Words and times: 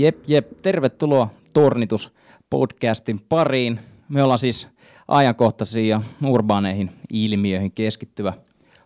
Jep, 0.00 0.18
jep. 0.28 0.50
Tervetuloa 0.62 1.30
Tornitus 1.52 2.12
podcastin 2.50 3.20
pariin. 3.28 3.80
Me 4.08 4.22
ollaan 4.22 4.38
siis 4.38 4.68
ajankohtaisiin 5.08 5.88
ja 5.88 6.02
urbaaneihin 6.26 6.90
ilmiöihin 7.12 7.72
keskittyvä 7.72 8.32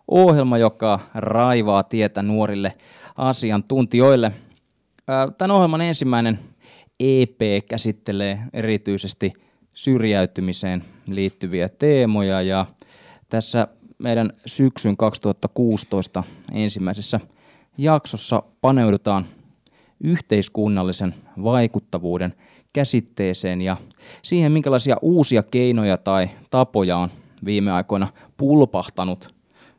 ohjelma, 0.07 0.57
joka 0.57 0.99
raivaa 1.13 1.83
tietä 1.83 2.21
nuorille 2.21 2.73
asiantuntijoille. 3.15 4.31
Tämän 5.37 5.51
ohjelman 5.51 5.81
ensimmäinen 5.81 6.39
EP 6.99 7.65
käsittelee 7.69 8.39
erityisesti 8.53 9.33
syrjäytymiseen 9.73 10.85
liittyviä 11.07 11.69
teemoja 11.69 12.41
ja 12.41 12.65
tässä 13.29 13.67
meidän 13.97 14.33
syksyn 14.45 14.97
2016 14.97 16.23
ensimmäisessä 16.53 17.19
jaksossa 17.77 18.43
paneudutaan 18.61 19.25
yhteiskunnallisen 20.03 21.15
vaikuttavuuden 21.43 22.33
käsitteeseen 22.73 23.61
ja 23.61 23.77
siihen, 24.21 24.51
minkälaisia 24.51 24.97
uusia 25.01 25.43
keinoja 25.43 25.97
tai 25.97 26.29
tapoja 26.49 26.97
on 26.97 27.09
viime 27.45 27.71
aikoina 27.71 28.07
pulpahtanut 28.37 29.35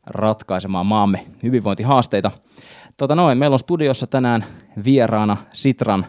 ratkaisemaan 0.06 0.86
maamme 0.86 1.26
hyvinvointihaasteita. 1.42 2.30
Tota 2.96 3.14
noin, 3.14 3.38
meillä 3.38 3.54
on 3.54 3.58
studiossa 3.58 4.06
tänään 4.06 4.44
vieraana 4.84 5.36
Sitran 5.52 6.06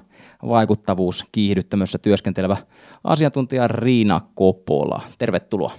vaikuttavuuskiihdyttämössä 0.47 1.97
työskentelevä 1.97 2.58
asiantuntija 3.03 3.67
Riina 3.67 4.21
Kopola. 4.36 5.02
Tervetuloa. 5.17 5.71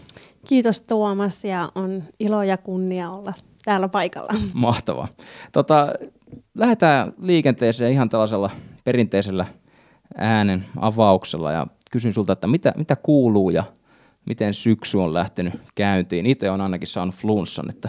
Kiitos 0.49 0.81
Tuomas 0.81 1.45
ja 1.45 1.73
on 1.75 2.03
ilo 2.21 2.43
ja 2.43 2.57
kunnia 2.57 3.11
olla 3.11 3.33
täällä 3.65 3.89
paikalla. 3.89 4.35
Mahtavaa. 4.53 5.09
Tota, 5.53 5.93
lähdetään 6.55 7.13
liikenteeseen 7.19 7.93
ihan 7.93 8.09
tällaisella 8.09 8.51
perinteisellä 8.85 9.47
äänen 10.17 10.65
avauksella 10.77 11.53
ja 11.53 11.67
kysyn 11.91 12.13
sulta, 12.13 12.33
että 12.33 12.47
mitä, 12.47 12.75
mitä 12.77 12.97
kuuluu 12.97 13.51
ja 13.51 13.65
miten 14.27 14.55
syksy 14.55 14.99
on 14.99 15.15
lähtenyt 15.15 15.55
käyntiin. 15.75 16.27
Itse 16.27 16.51
on 16.51 16.61
ainakin 16.61 16.89
saanut 16.89 17.15
flunssan, 17.15 17.71
että 17.71 17.89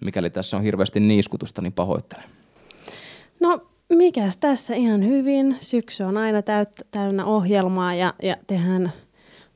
mikäli 0.00 0.30
tässä 0.30 0.56
on 0.56 0.62
hirveästi 0.62 1.00
niiskutusta, 1.00 1.62
niin 1.62 1.72
pahoittelen. 1.72 2.24
No 3.40 3.58
mikäs 3.88 4.36
tässä 4.36 4.74
ihan 4.74 5.06
hyvin. 5.06 5.56
Syksy 5.60 6.02
on 6.02 6.16
aina 6.16 6.42
täyttä, 6.42 6.84
täynnä 6.90 7.24
ohjelmaa 7.24 7.94
ja, 7.94 8.14
ja 8.22 8.36
tehdään 8.46 8.92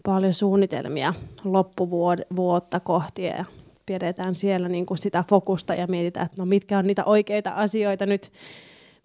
paljon 0.05 0.35
suunnitelmia 0.35 1.15
loppuvuotta 1.45 2.81
kohti 2.81 3.25
ja 3.25 3.45
pidetään 3.87 4.35
siellä 4.35 4.69
niin 4.69 4.87
kuin 4.87 4.99
sitä 4.99 5.25
fokusta 5.29 5.75
ja 5.75 5.87
mietitään, 5.87 6.27
että 6.27 6.43
no 6.43 6.47
mitkä 6.47 6.79
on 6.79 6.87
niitä 6.87 7.05
oikeita 7.05 7.51
asioita 7.51 8.07
nyt, 8.07 8.33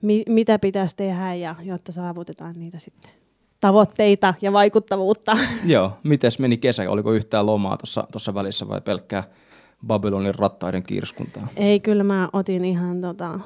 mi- 0.01 0.23
mitä 0.29 0.59
pitäisi 0.59 0.95
tehdä, 0.95 1.33
ja, 1.33 1.55
jotta 1.63 1.91
saavutetaan 1.91 2.59
niitä 2.59 2.79
sitten 2.79 3.11
tavoitteita 3.61 4.33
ja 4.41 4.53
vaikuttavuutta. 4.53 5.37
Joo, 5.65 5.91
miten 6.03 6.31
meni 6.39 6.57
kesä? 6.57 6.89
Oliko 6.89 7.13
yhtään 7.13 7.45
lomaa 7.45 7.77
tuossa 8.11 8.33
välissä 8.33 8.67
vai 8.67 8.81
pelkkää 8.81 9.23
Babylonin 9.87 10.35
rattaiden 10.35 10.83
kirskuntaa? 10.83 11.47
Ei, 11.55 11.79
kyllä 11.79 12.03
mä 12.03 12.29
otin 12.33 12.65
ihan 12.65 13.01
tota, 13.01 13.39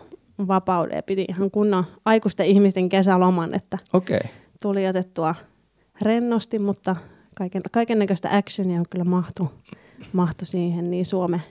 vapauden 0.48 0.96
ja 0.96 1.04
pidin 1.04 1.26
ihan 1.30 1.52
kunnon 1.52 1.86
aikuisten 2.06 2.46
ihmisten 2.46 2.90
kesäloman, 2.90 3.56
että 3.56 3.78
okay. 3.94 4.20
tuli 4.62 4.88
otettua 4.88 5.36
rennosti, 6.02 6.60
mutta 6.60 6.96
kaiken, 7.38 7.62
kaiken 7.72 8.00
näköistä 8.00 8.30
actionia 8.38 8.80
on 8.80 8.86
kyllä 8.90 9.06
mahtu 9.06 9.52
mahtui 10.14 10.48
siihen 10.48 10.92
niin 10.92 11.06
Suomen 11.06 11.42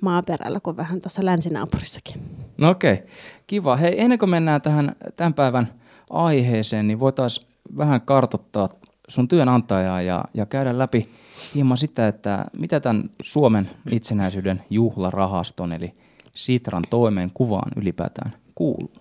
maaperällä 0.00 0.60
kuin 0.60 0.76
vähän 0.76 1.00
tuossa 1.00 1.24
länsinaapurissakin. 1.24 2.14
No 2.58 2.70
okei, 2.70 2.92
okay. 2.92 3.06
kiva. 3.46 3.76
Hei, 3.76 4.00
ennen 4.00 4.18
kuin 4.18 4.30
mennään 4.30 4.62
tähän 4.62 4.96
tämän 5.16 5.34
päivän 5.34 5.74
aiheeseen, 6.10 6.86
niin 6.86 7.00
voitaisiin 7.00 7.46
vähän 7.76 8.00
kartottaa 8.00 8.68
sun 9.08 9.28
työnantajaa 9.28 10.02
ja, 10.02 10.24
ja 10.34 10.46
käydä 10.46 10.78
läpi 10.78 11.08
hieman 11.54 11.76
sitä, 11.76 12.08
että 12.08 12.44
mitä 12.58 12.80
tämän 12.80 13.10
Suomen 13.22 13.70
itsenäisyyden 13.90 14.62
juhlarahaston 14.70 15.72
eli 15.72 15.92
Sitran 16.34 16.84
toimeen 16.90 17.30
kuvaan 17.34 17.72
ylipäätään 17.76 18.34
kuuluu? 18.54 18.92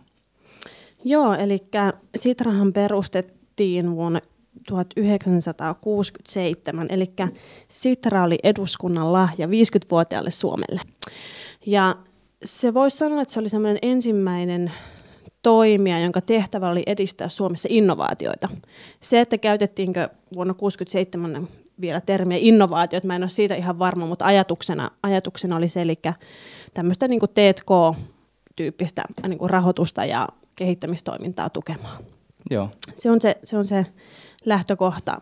Joo, 1.06 1.34
eli 1.34 1.60
Sitrahan 2.16 2.74
perustettiin 2.74 3.92
vuonna 3.92 4.20
1967, 4.68 6.88
eli 6.90 7.06
Sitra 7.68 8.24
oli 8.24 8.40
eduskunnan 8.44 9.14
lahja 9.14 9.48
50-vuotiaalle 9.48 10.32
Suomelle. 10.32 10.82
Ja 11.66 11.96
se 12.44 12.74
voisi 12.74 12.98
sanoa, 12.98 13.22
että 13.22 13.34
se 13.34 13.40
oli 13.40 13.50
semmoinen 13.50 13.80
ensimmäinen 13.82 14.72
toimija, 15.42 16.00
jonka 16.00 16.22
tehtävä 16.22 16.70
oli 16.70 16.84
edistää 16.86 17.30
Suomessa 17.30 17.68
innovaatioita. 17.72 18.50
Se, 19.00 19.20
että 19.20 19.38
käytettiinkö 19.38 20.10
vuonna 20.36 20.54
1967 20.54 21.48
vielä 21.82 22.02
termiä 22.02 22.38
innovaatiot, 22.42 23.04
mä 23.04 23.16
en 23.16 23.24
ole 23.24 23.30
siitä 23.30 23.56
ihan 23.56 23.80
varma, 23.80 24.06
mutta 24.06 24.26
ajatuksena, 24.26 24.92
ajatuksena 25.04 25.56
oli 25.56 25.68
se, 25.68 25.82
eli 25.82 26.00
tämmöistä 26.74 27.08
niin 27.08 27.22
T&K-tyyppistä 27.34 29.04
niin 29.28 29.38
kuin 29.38 29.50
rahoitusta 29.50 30.06
ja 30.06 30.28
kehittämistoimintaa 30.56 31.50
tukemaan. 31.50 32.04
Joo. 32.52 32.70
Se 32.96 33.12
on 33.12 33.22
se, 33.22 33.38
se, 33.44 33.58
on 33.58 33.68
se 33.68 33.86
lähtökohta. 34.46 35.22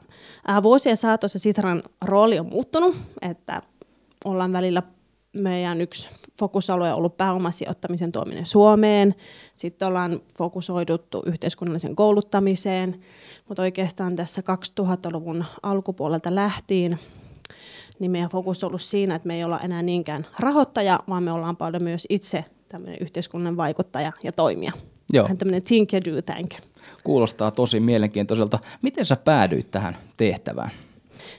Vuosien 0.63 0.97
saatossa 0.97 1.39
Sitran 1.39 1.83
rooli 2.05 2.39
on 2.39 2.45
muuttunut, 2.45 2.95
että 3.22 3.61
ollaan 4.25 4.53
välillä 4.53 4.83
meidän 5.33 5.81
yksi 5.81 6.09
fokusalue 6.39 6.91
on 6.91 6.97
ollut 6.97 7.17
pääomasijoittamisen 7.17 8.11
tuominen 8.11 8.45
Suomeen. 8.45 9.16
Sitten 9.55 9.88
ollaan 9.88 10.22
fokusoiduttu 10.38 11.23
yhteiskunnallisen 11.25 11.95
kouluttamiseen, 11.95 13.00
mutta 13.47 13.61
oikeastaan 13.61 14.16
tässä 14.16 14.41
2000-luvun 14.81 15.45
alkupuolelta 15.63 16.35
lähtien 16.35 16.99
niin 17.99 18.11
meidän 18.11 18.29
fokus 18.29 18.63
on 18.63 18.67
ollut 18.67 18.81
siinä, 18.81 19.16
että 19.16 19.28
me 19.28 19.35
ei 19.35 19.44
olla 19.44 19.59
enää 19.59 19.81
niinkään 19.81 20.25
rahoittaja, 20.39 20.99
vaan 21.09 21.23
me 21.23 21.31
ollaan 21.31 21.57
paljon 21.57 21.84
myös 21.84 22.07
itse 22.09 22.45
tämmöinen 22.67 22.97
yhteiskunnan 23.01 23.57
vaikuttaja 23.57 24.11
ja 24.23 24.31
toimija. 24.31 24.72
Joo. 25.13 25.23
Vähän 25.23 25.38
tämmöinen 25.38 25.63
think 25.63 25.94
and 25.94 26.16
do 26.16 26.22
tank. 26.22 26.51
Kuulostaa 27.03 27.52
tosi 27.52 27.80
mielenkiintoiselta. 27.80 28.59
Miten 28.81 29.06
sä 29.06 29.16
päädyit 29.16 29.72
tähän 29.72 29.98
tehtävään? 30.18 30.72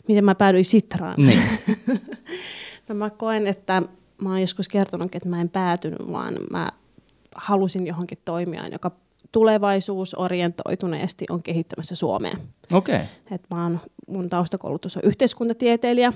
Miten 0.09 0.25
mä 0.25 0.35
päädyin 0.35 0.65
Sitraan? 0.65 1.15
Niin. 1.17 1.43
no 2.89 2.95
mä 2.95 3.11
koen, 3.11 3.47
että 3.47 3.83
mä 4.23 4.29
oon 4.29 4.41
joskus 4.41 4.69
kertonut, 4.69 5.15
että 5.15 5.29
mä 5.29 5.41
en 5.41 5.49
päätynyt, 5.49 6.13
vaan 6.13 6.35
mä 6.51 6.69
halusin 7.35 7.87
johonkin 7.87 8.19
toimia, 8.25 8.69
joka 8.69 8.91
tulevaisuusorientoituneesti 9.33 11.25
on 11.31 11.43
kehittämässä 11.43 11.95
Suomea. 11.95 12.37
Okei. 12.73 12.95
Okay. 12.97 13.07
Et 13.31 13.43
mä 13.51 13.63
oon, 13.63 13.81
mun 14.09 14.29
taustakoulutus 14.29 14.97
on 14.97 15.03
yhteiskuntatieteilijä, 15.05 16.13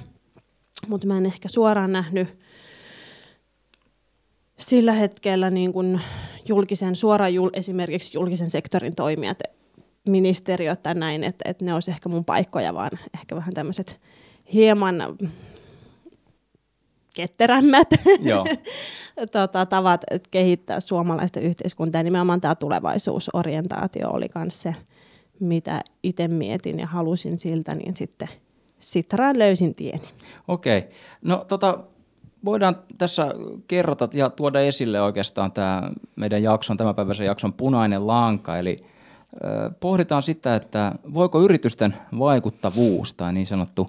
mutta 0.89 1.07
mä 1.07 1.19
en 1.19 1.27
ehkä 1.27 1.49
suoraan 1.49 1.93
nähnyt 1.93 2.39
sillä 4.59 4.93
hetkellä 4.93 5.51
niin 5.51 5.73
kun 5.73 6.01
julkisen, 6.49 6.97
suoraan 6.97 7.35
jul, 7.35 7.51
esimerkiksi 7.53 8.17
julkisen 8.17 8.51
sektorin 8.51 8.95
toimijat, 8.95 9.39
ministeriöt 10.09 10.83
tai 10.83 10.95
näin, 10.95 11.25
että, 11.25 11.51
että 11.51 11.65
ne 11.65 11.75
olisi 11.75 11.91
ehkä 11.91 12.09
mun 12.09 12.25
paikkoja, 12.25 12.75
vaan 12.75 12.91
ehkä 13.15 13.37
vähän 13.37 13.55
tämmöiset 13.55 14.01
hieman 14.53 14.97
ketterämmät 17.15 17.89
tota, 19.33 19.67
tavat 19.67 20.01
kehittää 20.31 20.81
suomalaista 20.81 21.41
yhteiskuntaa. 21.41 21.99
Ja 21.99 22.03
nimenomaan 22.03 22.41
tämä 22.41 22.55
tulevaisuusorientaatio 22.55 24.11
oli 24.11 24.29
myös 24.35 24.63
se, 24.63 24.75
mitä 25.41 25.81
itse 26.03 26.29
mietin 26.29 26.79
ja 26.79 26.87
halusin 26.87 27.39
siltä, 27.39 27.75
niin 27.75 27.97
sitten 27.97 28.29
Sitraan 28.83 29.39
löysin 29.39 29.75
tieni. 29.75 30.09
Okei. 30.49 30.79
Okay. 30.79 30.91
No 31.23 31.45
tota, 31.49 31.79
voidaan 32.45 32.77
tässä 32.99 33.35
kerrota 33.69 34.09
ja 34.13 34.31
tuoda 34.31 34.61
esille 34.61 35.03
oikeastaan 35.03 35.53
tämä 35.53 35.91
meidän 36.17 36.43
jakson, 36.43 36.77
tämänpäiväisen 36.77 37.27
jakson 37.27 37.53
punainen 37.53 38.07
lanka, 38.07 38.59
eli 38.59 38.77
pohditaan 39.81 40.23
sitä, 40.23 40.55
että 40.55 40.93
voiko 41.15 41.41
yritysten 41.41 41.95
vaikuttavuus 42.19 43.15
tai 43.15 43.33
niin 43.33 43.47
sanottu 43.47 43.87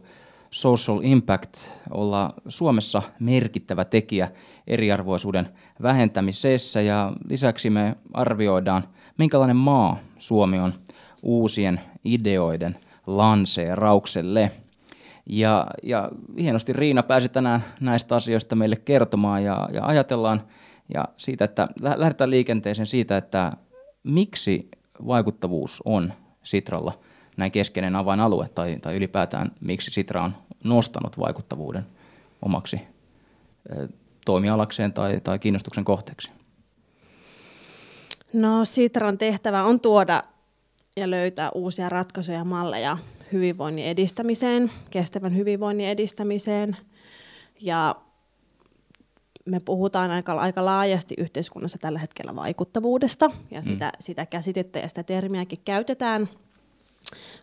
social 0.52 1.00
impact 1.04 1.54
olla 1.90 2.34
Suomessa 2.48 3.02
merkittävä 3.20 3.86
tekijä 3.86 4.32
eriarvoisuuden 4.68 5.50
vähentämisessä. 5.82 6.82
Ja 6.82 7.14
lisäksi 7.30 7.70
me 7.70 7.96
arvioidaan, 8.14 8.84
minkälainen 9.18 9.56
maa 9.56 9.98
Suomi 10.20 10.60
on 10.60 10.74
uusien 11.24 11.82
ideoiden 12.04 12.78
lanseeraukselle– 13.08 14.52
ja, 15.26 15.68
ja 15.84 16.12
hienosti 16.40 16.74
Riina 16.74 17.04
pääsi 17.04 17.30
tänään 17.30 17.64
näistä 17.80 18.16
asioista 18.16 18.56
meille 18.56 18.76
kertomaan 18.76 19.44
ja, 19.44 19.70
ja 19.74 19.86
ajatellaan 19.86 20.42
ja 20.94 21.06
siitä, 21.18 21.46
että 21.46 21.68
lähdetään 21.82 22.30
liikenteeseen 22.30 22.88
siitä, 22.88 23.18
että 23.18 23.52
miksi 24.04 24.70
vaikuttavuus 25.08 25.82
on 25.86 26.14
Sitralla 26.44 27.00
näin 27.38 27.52
keskeinen 27.52 27.96
avainalue 27.96 28.48
tai, 28.56 28.78
tai 28.82 28.96
ylipäätään 28.96 29.52
miksi 29.62 29.92
Sitra 29.92 30.24
on 30.24 30.36
nostanut 30.64 31.20
vaikuttavuuden 31.20 31.86
omaksi 32.42 32.82
toimialakseen 34.26 34.94
tai, 34.94 35.22
tai 35.24 35.40
kiinnostuksen 35.40 35.84
kohteeksi? 35.84 36.30
No 38.34 38.66
Sitran 38.66 39.18
tehtävä 39.18 39.64
on 39.64 39.80
tuoda 39.80 40.24
ja 40.98 41.10
löytää 41.10 41.50
uusia 41.50 41.90
ratkaisuja 41.90 42.38
ja 42.38 42.44
malleja 42.44 42.98
hyvinvoinnin 43.34 43.86
edistämiseen, 43.86 44.72
kestävän 44.90 45.36
hyvinvoinnin 45.36 45.88
edistämiseen. 45.88 46.78
Ja 47.62 47.96
me 49.46 49.60
puhutaan 49.60 50.12
aika, 50.12 50.34
aika 50.34 50.66
laajasti 50.66 51.16
yhteiskunnassa 51.18 51.78
tällä 51.78 52.00
hetkellä 52.00 52.36
vaikuttavuudesta, 52.36 53.32
ja 53.52 53.60
mm. 53.60 53.64
sitä, 53.64 53.92
sitä 54.00 54.26
käsitettä 54.26 54.80
ja 54.80 54.88
sitä 54.88 55.04
termiäkin 55.04 55.60
käytetään, 55.66 56.30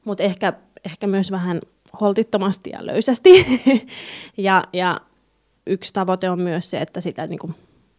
mutta 0.04 0.22
ehkä, 0.22 0.52
ehkä 0.84 1.06
myös 1.06 1.30
vähän 1.30 1.60
holtittomasti 2.00 2.70
ja 2.70 2.86
löysästi. 2.86 3.30
ja, 4.36 4.64
ja 4.72 5.00
yksi 5.66 5.92
tavoite 5.92 6.30
on 6.30 6.40
myös 6.40 6.70
se, 6.70 6.78
että 6.78 7.00
sitä 7.00 7.26
niin 7.26 7.38
kuin 7.38 7.54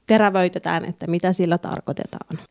terävöitetään, 0.08 0.86
että 0.86 1.08
mitä 1.08 1.34
sillä 1.34 1.58
tarkoitetaan. 1.58 2.51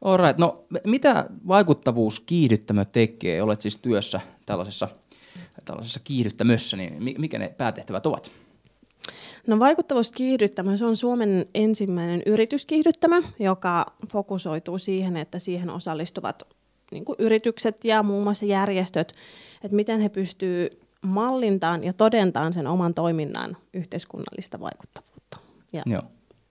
Alright, 0.00 0.38
no 0.38 0.64
mitä 0.84 1.26
vaikuttavuuskiihdyttämö 1.48 2.84
tekee? 2.84 3.42
Olet 3.42 3.60
siis 3.60 3.78
työssä 3.78 4.20
tällaisessa, 4.46 4.88
tällaisessa 5.64 6.00
kiihdyttämössä, 6.04 6.76
niin 6.76 7.20
mikä 7.20 7.38
ne 7.38 7.54
päätehtävät 7.58 8.06
ovat? 8.06 8.32
No 9.46 9.58
vaikuttavuuskiihdyttämö, 9.58 10.76
se 10.76 10.86
on 10.86 10.96
Suomen 10.96 11.46
ensimmäinen 11.54 12.22
yrityskiihdyttämö, 12.26 13.22
joka 13.38 13.86
fokusoituu 14.12 14.78
siihen, 14.78 15.16
että 15.16 15.38
siihen 15.38 15.70
osallistuvat 15.70 16.42
niin 16.90 17.04
yritykset 17.18 17.84
ja 17.84 18.02
muun 18.02 18.24
muassa 18.24 18.44
järjestöt, 18.44 19.12
että 19.64 19.76
miten 19.76 20.00
he 20.00 20.08
pystyvät 20.08 20.72
mallintaan 21.02 21.84
ja 21.84 21.92
todentaan 21.92 22.52
sen 22.52 22.66
oman 22.66 22.94
toiminnan 22.94 23.56
yhteiskunnallista 23.74 24.60
vaikuttavuutta. 24.60 25.38
Ja 25.72 25.82
Joo. 25.86 26.02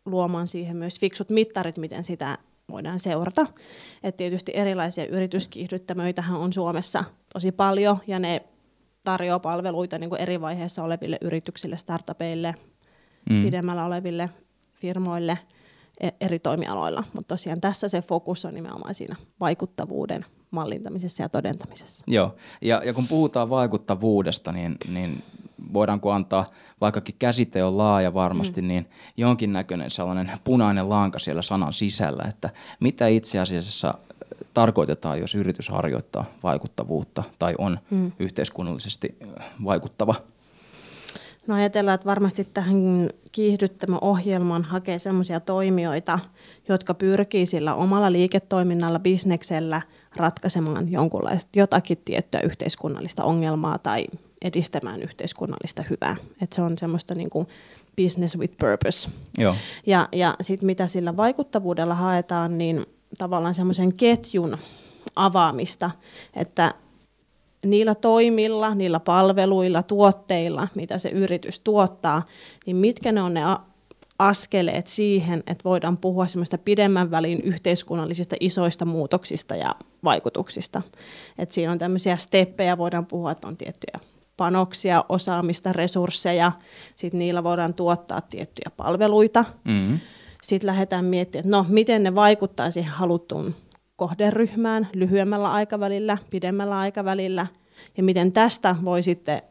luomaan 0.06 0.48
siihen 0.48 0.78
myös 0.78 1.00
fiksut 1.00 1.30
mittarit, 1.30 1.78
miten 1.78 2.04
sitä 2.04 2.38
voidaan 2.72 3.00
seurata. 3.00 3.46
Et 4.04 4.18
tietysti 4.18 4.52
erilaisia 4.56 5.06
yrityskiihdyttämöitähän 5.06 6.40
on 6.40 6.54
Suomessa 6.54 7.04
tosi 7.34 7.52
paljon, 7.52 7.98
ja 8.08 8.20
ne 8.20 8.42
tarjoaa 9.04 9.40
palveluita 9.40 10.00
niin 10.00 10.10
kuin 10.10 10.22
eri 10.22 10.42
vaiheissa 10.42 10.84
oleville 10.84 11.18
yrityksille, 11.22 11.78
startupeille, 11.78 12.56
mm. 13.30 13.46
pidemmällä 13.46 13.86
oleville 13.86 14.30
firmoille 14.74 15.38
e- 16.00 16.10
eri 16.22 16.40
toimialoilla. 16.40 17.04
Mutta 17.14 17.28
tosiaan 17.28 17.62
tässä 17.62 17.90
se 17.90 18.02
fokus 18.02 18.46
on 18.46 18.54
nimenomaan 18.54 18.96
siinä 18.96 19.16
vaikuttavuuden 19.40 20.26
mallintamisessa 20.52 21.24
ja 21.24 21.30
todentamisessa. 21.30 22.06
Joo, 22.08 22.36
ja, 22.62 22.82
ja 22.86 22.94
kun 22.94 23.08
puhutaan 23.08 23.50
vaikuttavuudesta, 23.50 24.52
niin, 24.52 24.78
niin 24.88 25.24
voidaanko 25.74 26.12
antaa, 26.12 26.46
vaikkakin 26.82 27.16
käsite 27.20 27.64
on 27.64 27.78
laaja 27.78 28.14
varmasti, 28.14 28.62
mm. 28.62 28.68
niin 28.68 28.90
jonkinnäköinen 29.18 29.92
sellainen 29.92 30.32
punainen 30.44 30.90
lanka 30.90 31.20
siellä 31.20 31.42
sanan 31.42 31.74
sisällä, 31.74 32.24
että 32.30 32.50
mitä 32.80 33.08
itse 33.08 33.40
asiassa 33.40 33.94
tarkoitetaan, 34.54 35.20
jos 35.20 35.36
yritys 35.36 35.70
harjoittaa 35.70 36.26
vaikuttavuutta 36.44 37.24
tai 37.40 37.56
on 37.58 37.80
mm. 37.90 38.12
yhteiskunnallisesti 38.20 39.18
vaikuttava? 39.64 40.16
No 41.48 41.56
ajatellaan, 41.56 41.96
että 41.96 42.06
varmasti 42.06 42.48
tähän 42.54 43.10
kiihdyttämö-ohjelmaan 43.32 44.64
hakee 44.64 45.00
sellaisia 45.00 45.40
toimijoita, 45.40 46.20
jotka 46.68 46.94
pyrkii 46.94 47.46
sillä 47.46 47.76
omalla 47.76 48.12
liiketoiminnalla, 48.12 49.00
bisneksellä 49.00 49.82
ratkaisemaan 50.16 50.92
jonkunlaista 50.92 51.60
jotakin 51.60 51.98
tiettyä 52.06 52.42
yhteiskunnallista 52.42 53.24
ongelmaa 53.24 53.78
tai 53.78 54.06
edistämään 54.42 55.02
yhteiskunnallista 55.02 55.84
hyvää. 55.90 56.16
Et 56.42 56.54
se 56.54 56.62
on 56.62 56.78
semmoista 56.78 57.16
niin 57.16 57.30
kuin 57.30 57.48
business 58.02 58.38
with 58.38 58.58
purpose. 58.60 59.10
Joo. 59.38 59.56
Ja, 59.86 60.10
ja 60.12 60.36
sitten 60.42 60.66
mitä 60.66 60.88
sillä 60.88 61.18
vaikuttavuudella 61.18 61.96
haetaan, 61.96 62.58
niin 62.58 62.86
tavallaan 63.18 63.56
semmoisen 63.56 63.94
ketjun 63.94 64.58
avaamista, 65.16 65.92
että 66.34 66.74
niillä 67.66 67.96
toimilla, 67.96 68.76
niillä 68.76 69.00
palveluilla, 69.00 69.84
tuotteilla, 69.84 70.68
mitä 70.76 70.98
se 70.98 71.10
yritys 71.10 71.60
tuottaa, 71.60 72.26
niin 72.66 72.76
mitkä 72.76 73.12
ne 73.12 73.22
on 73.22 73.34
ne 73.34 73.42
askeleet 74.20 74.88
siihen, 74.88 75.44
että 75.48 75.64
voidaan 75.64 75.98
puhua 75.98 76.28
semmoista 76.28 76.58
pidemmän 76.58 77.12
välin 77.12 77.42
yhteiskunnallisista 77.42 78.36
isoista 78.40 78.86
muutoksista 78.86 79.56
ja 79.56 79.76
vaikutuksista. 80.04 80.82
Et 81.38 81.52
siinä 81.52 81.72
on 81.72 81.78
tämmöisiä 81.78 82.18
steppejä, 82.18 82.78
voidaan 82.78 83.06
puhua, 83.06 83.32
että 83.32 83.48
on 83.48 83.58
tiettyjä 83.58 84.00
panoksia, 84.38 85.06
osaamista, 85.10 85.74
resursseja, 85.74 86.52
sitten 86.96 87.18
niillä 87.18 87.44
voidaan 87.44 87.74
tuottaa 87.74 88.22
tiettyjä 88.22 88.72
palveluita. 88.78 89.46
Mm-hmm. 89.64 90.00
Sitten 90.42 90.68
lähdetään 90.68 91.06
miettimään, 91.06 91.46
että 91.46 91.58
no, 91.58 91.66
miten 91.70 92.04
ne 92.04 92.16
vaikuttaa 92.16 92.72
siihen 92.72 92.92
haluttuun 92.92 93.56
kohderyhmään 93.96 94.88
lyhyemmällä 94.94 95.52
aikavälillä, 95.52 96.18
pidemmällä 96.30 96.80
aikavälillä, 96.80 97.48
ja 97.98 98.04
miten 98.04 98.32
tästä 98.32 98.76
voi 98.86 99.04
sitten 99.04 99.42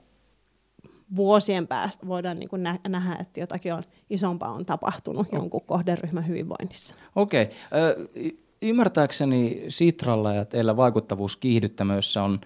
vuosien 1.17 1.67
päästä 1.67 2.07
voidaan 2.07 2.39
niin 2.39 2.49
nä- 2.57 2.79
nähdä, 2.89 3.17
että 3.21 3.41
jotakin 3.41 3.75
on 3.75 3.83
isompaa 4.11 4.53
on 4.53 4.67
tapahtunut 4.67 5.27
jonkun 5.33 5.67
kohderyhmän 5.67 6.29
hyvinvoinnissa. 6.29 6.95
Okei. 7.17 7.43
Okay. 7.43 8.46
Ymmärtääkseni 8.69 9.65
Sitralla 9.69 10.35
ja 10.35 10.45
teillä 10.45 10.77
vaikuttavuuskiihdyttämössä 10.77 12.23
on 12.23 12.41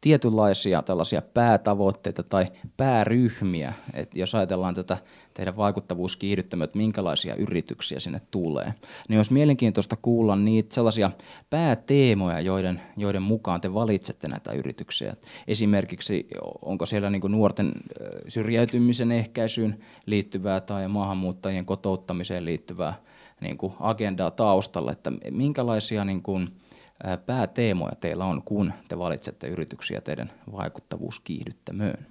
tietynlaisia 0.00 0.82
tällaisia 0.82 1.22
päätavoitteita 1.22 2.22
tai 2.22 2.46
pääryhmiä, 2.76 3.72
että 3.94 4.18
jos 4.18 4.34
ajatellaan 4.34 4.74
tätä 4.74 4.98
teidän 5.34 5.56
vaikuttavuuskiihdyttämöä, 5.56 6.64
että 6.64 6.78
minkälaisia 6.78 7.34
yrityksiä 7.34 8.00
sinne 8.00 8.20
tulee, 8.30 8.74
niin 9.08 9.18
olisi 9.18 9.32
mielenkiintoista 9.32 9.96
kuulla 9.96 10.36
niitä 10.36 10.74
sellaisia 10.74 11.10
pääteemoja, 11.50 12.40
joiden, 12.40 12.80
joiden 12.96 13.22
mukaan 13.22 13.60
te 13.60 13.74
valitsette 13.74 14.28
näitä 14.28 14.52
yrityksiä. 14.52 15.16
Esimerkiksi 15.48 16.28
onko 16.62 16.86
siellä 16.86 17.10
niin 17.10 17.22
nuorten 17.28 17.72
syrjäytymisen 18.28 19.12
ehkäisyyn 19.12 19.78
liittyvää 20.06 20.60
tai 20.60 20.88
maahanmuuttajien 20.88 21.66
kotouttamiseen 21.66 22.44
liittyvää 22.44 22.94
niin 23.40 23.58
kuin 23.58 23.72
agendaa 23.80 24.30
taustalla, 24.30 24.92
että 24.92 25.12
minkälaisia 25.30 26.04
niin 26.04 26.22
kuin, 26.22 26.50
pääteemoja 27.26 27.94
teillä 28.00 28.24
on, 28.24 28.42
kun 28.42 28.72
te 28.88 28.98
valitsette 28.98 29.48
yrityksiä 29.48 30.00
teidän 30.00 30.32
vaikuttavuuskiihdyttämöön? 30.52 32.06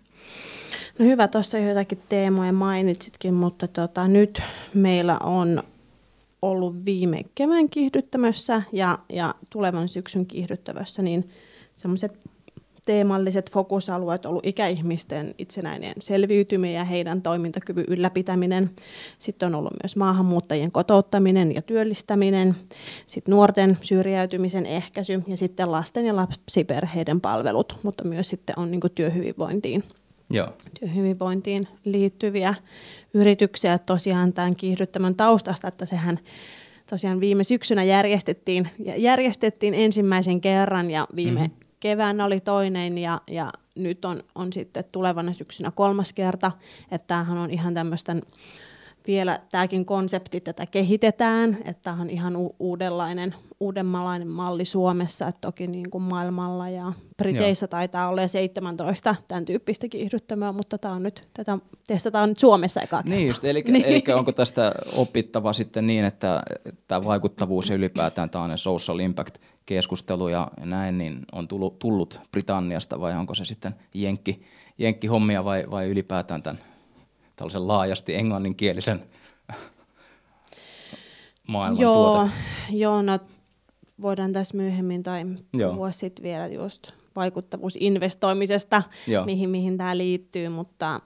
No 0.99 1.05
hyvä, 1.05 1.27
tuossa 1.27 1.57
joitakin 1.57 2.01
teemoja 2.09 2.53
mainitsitkin, 2.53 3.33
mutta 3.33 3.67
tota, 3.67 4.07
nyt 4.07 4.41
meillä 4.73 5.19
on 5.23 5.63
ollut 6.41 6.85
viime 6.85 7.21
kevään 7.35 7.69
kiihdyttämössä 7.69 8.61
ja, 8.71 8.99
ja 9.09 9.35
tulevan 9.49 9.87
syksyn 9.87 10.25
kiihdyttävässä, 10.25 11.01
niin 11.01 11.29
semmoiset 11.73 12.19
teemalliset 12.87 13.51
fokusalueet 13.51 14.25
ollut 14.25 14.45
ikäihmisten 14.45 15.35
itsenäinen 15.37 15.93
selviytyminen 15.99 16.75
ja 16.75 16.83
heidän 16.83 17.21
toimintakyvyn 17.21 17.85
ylläpitäminen. 17.87 18.69
Sitten 19.19 19.47
on 19.47 19.55
ollut 19.55 19.73
myös 19.83 19.95
maahanmuuttajien 19.95 20.71
kotouttaminen 20.71 21.55
ja 21.55 21.61
työllistäminen, 21.61 22.55
sitten 23.07 23.31
nuorten 23.31 23.77
syrjäytymisen 23.81 24.65
ehkäisy 24.65 25.23
ja 25.27 25.37
sitten 25.37 25.71
lasten 25.71 26.05
ja 26.05 26.15
lapsiperheiden 26.15 27.21
palvelut, 27.21 27.79
mutta 27.83 28.03
myös 28.03 28.29
sitten 28.29 28.59
on 28.59 28.71
niin 28.71 28.81
työhyvinvointiin. 28.95 29.83
Joo. 30.29 30.53
työhyvinvointiin 30.79 31.67
liittyviä 31.85 32.55
yrityksiä 33.13 33.77
tosiaan 33.77 34.33
tämän 34.33 34.55
kiihdyttämän 34.55 35.15
taustasta, 35.15 35.67
että 35.67 35.85
sehän 35.85 36.19
tosiaan 36.89 37.19
viime 37.19 37.43
syksynä 37.43 37.83
järjestettiin, 37.83 38.69
järjestettiin 38.97 39.73
ensimmäisen 39.73 40.41
kerran 40.41 40.91
ja 40.91 41.07
viime 41.15 41.41
mm-hmm 41.41 41.66
keväänä 41.79 42.25
oli 42.25 42.39
toinen 42.39 42.97
ja, 42.97 43.21
ja 43.27 43.49
nyt 43.75 44.05
on, 44.05 44.23
on 44.35 44.53
sitten 44.53 44.83
tulevana 44.91 45.33
syksynä 45.33 45.71
kolmas 45.71 46.13
kerta. 46.13 46.51
Että 46.91 47.07
tämähän 47.07 47.37
on 47.37 47.51
ihan 47.51 47.73
tämmöistä, 47.73 48.15
vielä 49.07 49.39
tämäkin 49.51 49.85
konsepti 49.85 50.41
tätä 50.41 50.65
kehitetään, 50.65 51.57
että 51.65 51.81
tämä 51.83 52.01
on 52.01 52.09
ihan 52.09 52.35
u- 52.35 52.55
uudenlainen, 52.59 53.35
uudenmalainen 53.59 54.27
malli 54.27 54.65
Suomessa, 54.65 55.27
että 55.27 55.41
toki 55.41 55.67
niin 55.67 55.89
kuin 55.89 56.01
maailmalla 56.01 56.69
ja 56.69 56.93
Briteissä 57.17 57.63
Joo. 57.63 57.67
taitaa 57.67 58.09
olla 58.09 58.27
17 58.27 59.15
tämän 59.27 59.45
tyyppistä 59.45 59.87
kiihdyttämää, 59.87 60.51
mutta 60.51 60.77
tämä 60.77 60.95
on 60.95 61.03
nyt, 61.03 61.27
tätä 61.33 61.57
testataan 61.87 62.29
nyt 62.29 62.37
Suomessa 62.37 62.81
eka 62.81 63.01
Niin 63.05 63.27
just, 63.27 63.43
eli, 63.43 63.63
niin. 63.67 63.85
eli 63.85 64.03
onko 64.13 64.31
tästä 64.31 64.71
opittava 64.95 65.53
sitten 65.53 65.87
niin, 65.87 66.05
että 66.05 66.43
tämä 66.87 67.03
vaikuttavuus 67.03 67.69
ja 67.69 67.75
ylipäätään 67.75 68.29
tämä 68.29 68.57
social 68.57 68.99
impact 68.99 69.37
keskustelu 69.65 70.27
ja 70.27 70.51
näin, 70.65 70.97
niin 70.97 71.25
on 71.31 71.47
tullut, 71.47 71.79
tullut 71.79 72.21
Britanniasta 72.31 73.01
vai 73.01 73.13
onko 73.13 73.35
se 73.35 73.45
sitten 73.45 73.75
jenkki, 73.93 74.43
jenkki-hommia 74.77 75.45
vai, 75.45 75.63
vai 75.71 75.87
ylipäätään 75.87 76.43
tämän 76.43 76.59
tällaisen 77.35 77.67
laajasti 77.67 78.15
englanninkielisen 78.15 79.03
maailman 81.47 81.81
joo, 81.81 82.13
tuote? 82.13 82.31
Joo, 82.69 83.01
no 83.01 83.19
voidaan 84.01 84.31
tässä 84.31 84.57
myöhemmin 84.57 85.03
tai 85.03 85.25
puhua 85.51 85.91
sitten 85.91 86.23
vielä 86.23 86.47
just 86.47 86.91
vaikuttavuusinvestoimisesta, 87.15 88.83
mihin, 89.25 89.49
mihin 89.49 89.77
tämä 89.77 89.97
liittyy, 89.97 90.49
mutta, 90.49 91.01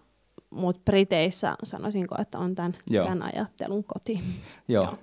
mutta 0.50 0.82
Briteissä 0.86 1.56
sanoisinko, 1.64 2.16
että 2.22 2.40
on 2.40 2.56
tämän, 2.56 2.74
tämän 2.92 3.24
ajattelun 3.24 3.84
koti. 3.84 4.20
Joo. 4.68 4.84
joo. 4.84 4.98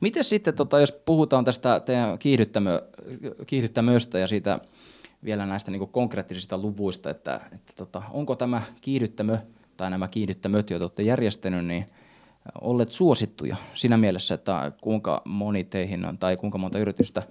Miten 0.00 0.24
sitten, 0.24 0.54
tota, 0.54 0.80
jos 0.80 0.92
puhutaan 0.92 1.44
tästä 1.44 1.80
teidän 1.80 2.18
kiihdyttämö, 2.18 2.82
kiihdyttämöstä 3.46 4.18
ja 4.18 4.26
siitä 4.26 4.58
vielä 5.24 5.46
näistä 5.46 5.70
niin 5.70 5.88
konkreettisista 5.88 6.58
luvuista, 6.58 7.10
että, 7.10 7.40
että 7.52 7.72
tota, 7.76 8.02
onko 8.10 8.36
tämä 8.36 8.62
kiihdyttämö 8.80 9.38
tai 9.76 9.90
nämä 9.90 10.08
kiihdyttämöt, 10.08 10.70
joita 10.70 10.84
olette 10.84 11.02
järjestänyt, 11.02 11.66
niin 11.66 11.86
olleet 12.60 12.92
suosittuja 12.92 13.56
siinä 13.74 13.96
mielessä, 13.96 14.34
että 14.34 14.72
kuinka 14.80 15.22
moni 15.24 15.64
teihin 15.64 16.04
on, 16.04 16.18
tai 16.18 16.36
kuinka 16.36 16.58
monta 16.58 16.78
yritystä 16.78 17.22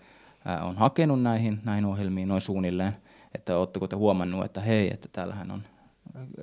on 0.61 0.77
hakenut 0.77 1.21
näihin, 1.21 1.59
näihin 1.63 1.85
ohjelmiin 1.85 2.27
noin 2.27 2.41
suunnilleen, 2.41 2.95
että 3.35 3.57
oletteko 3.57 3.87
te 3.87 3.95
huomannut, 3.95 4.45
että 4.45 4.61
hei, 4.61 4.93
että 4.93 5.09
täällähän 5.11 5.51
on 5.51 5.63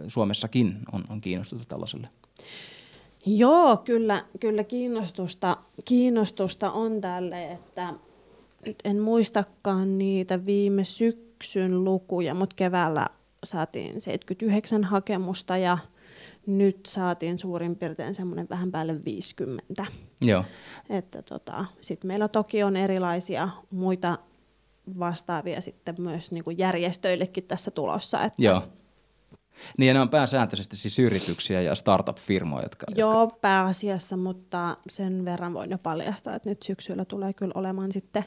Suomessakin 0.08 0.78
on, 0.92 1.04
on 1.08 1.20
kiinnostusta 1.20 1.64
tällaiselle? 1.68 2.08
Joo, 3.26 3.76
kyllä, 3.76 4.24
kyllä 4.40 4.64
kiinnostusta, 4.64 5.56
kiinnostusta 5.84 6.72
on 6.72 7.00
tälle, 7.00 7.52
että 7.52 7.94
nyt 8.66 8.76
en 8.84 8.98
muistakaan 8.98 9.98
niitä 9.98 10.46
viime 10.46 10.84
syksyn 10.84 11.84
lukuja, 11.84 12.34
mutta 12.34 12.56
keväällä 12.56 13.06
saatiin 13.44 14.00
79 14.00 14.84
hakemusta 14.84 15.56
ja 15.56 15.78
nyt 16.46 16.86
saatiin 16.86 17.38
suurin 17.38 17.76
piirtein 17.76 18.14
semmoinen 18.14 18.46
vähän 18.50 18.70
päälle 18.70 19.04
50. 19.04 19.86
Joo. 20.20 20.44
Että 20.90 21.22
tota, 21.22 21.64
sitten 21.80 22.08
meillä 22.08 22.28
toki 22.28 22.62
on 22.62 22.76
erilaisia 22.76 23.48
muita 23.70 24.18
vastaavia 24.98 25.60
sitten 25.60 25.94
myös 25.98 26.32
niin 26.32 26.44
kuin 26.44 26.58
järjestöillekin 26.58 27.44
tässä 27.44 27.70
tulossa. 27.70 28.24
Että 28.24 28.42
Joo. 28.42 28.62
Niin 29.78 29.88
ja 29.88 29.94
ne 29.94 30.00
on 30.00 30.08
pääsääntöisesti 30.08 30.76
siis 30.76 30.98
yrityksiä 30.98 31.60
ja 31.60 31.74
startup-firmoja, 31.74 32.62
jotka... 32.62 32.86
Joo, 32.96 33.20
jotka... 33.20 33.38
pääasiassa, 33.40 34.16
mutta 34.16 34.76
sen 34.88 35.24
verran 35.24 35.54
voin 35.54 35.70
jo 35.70 35.78
paljastaa, 35.78 36.34
että 36.34 36.48
nyt 36.48 36.62
syksyllä 36.62 37.04
tulee 37.04 37.32
kyllä 37.32 37.52
olemaan 37.54 37.92
sitten 37.92 38.24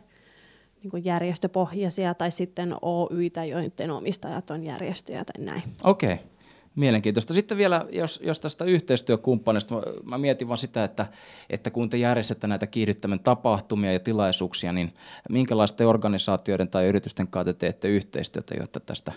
niin 0.83 0.91
kuin 0.91 1.05
järjestöpohjaisia 1.05 2.13
tai 2.13 2.31
sitten 2.31 2.75
Oytä, 2.81 3.45
joiden 3.45 3.91
omistajat 3.91 4.51
on 4.51 4.63
järjestöjä 4.63 5.25
tai 5.25 5.45
näin. 5.45 5.63
Okei. 5.83 6.13
Okay. 6.13 6.25
Mielenkiintoista. 6.75 7.33
Sitten 7.33 7.57
vielä, 7.57 7.85
jos, 7.91 8.19
jos 8.23 8.39
tästä 8.39 8.65
yhteistyökumppanista, 8.65 9.75
mä, 9.75 9.81
mä 10.03 10.17
mietin 10.17 10.47
vaan 10.47 10.57
sitä, 10.57 10.83
että, 10.83 11.07
että 11.49 11.71
kun 11.71 11.89
te 11.89 11.97
järjestätte 11.97 12.47
näitä 12.47 12.67
kiihdyttämän 12.67 13.19
tapahtumia 13.19 13.93
ja 13.93 13.99
tilaisuuksia, 13.99 14.73
niin 14.73 14.93
minkälaisten 15.29 15.87
organisaatioiden 15.87 16.67
tai 16.67 16.85
yritysten 16.85 17.27
kanssa 17.27 17.53
te 17.53 17.59
teette 17.59 17.87
yhteistyötä, 17.87 18.55
jotta 18.59 18.79
tästä 18.79 19.11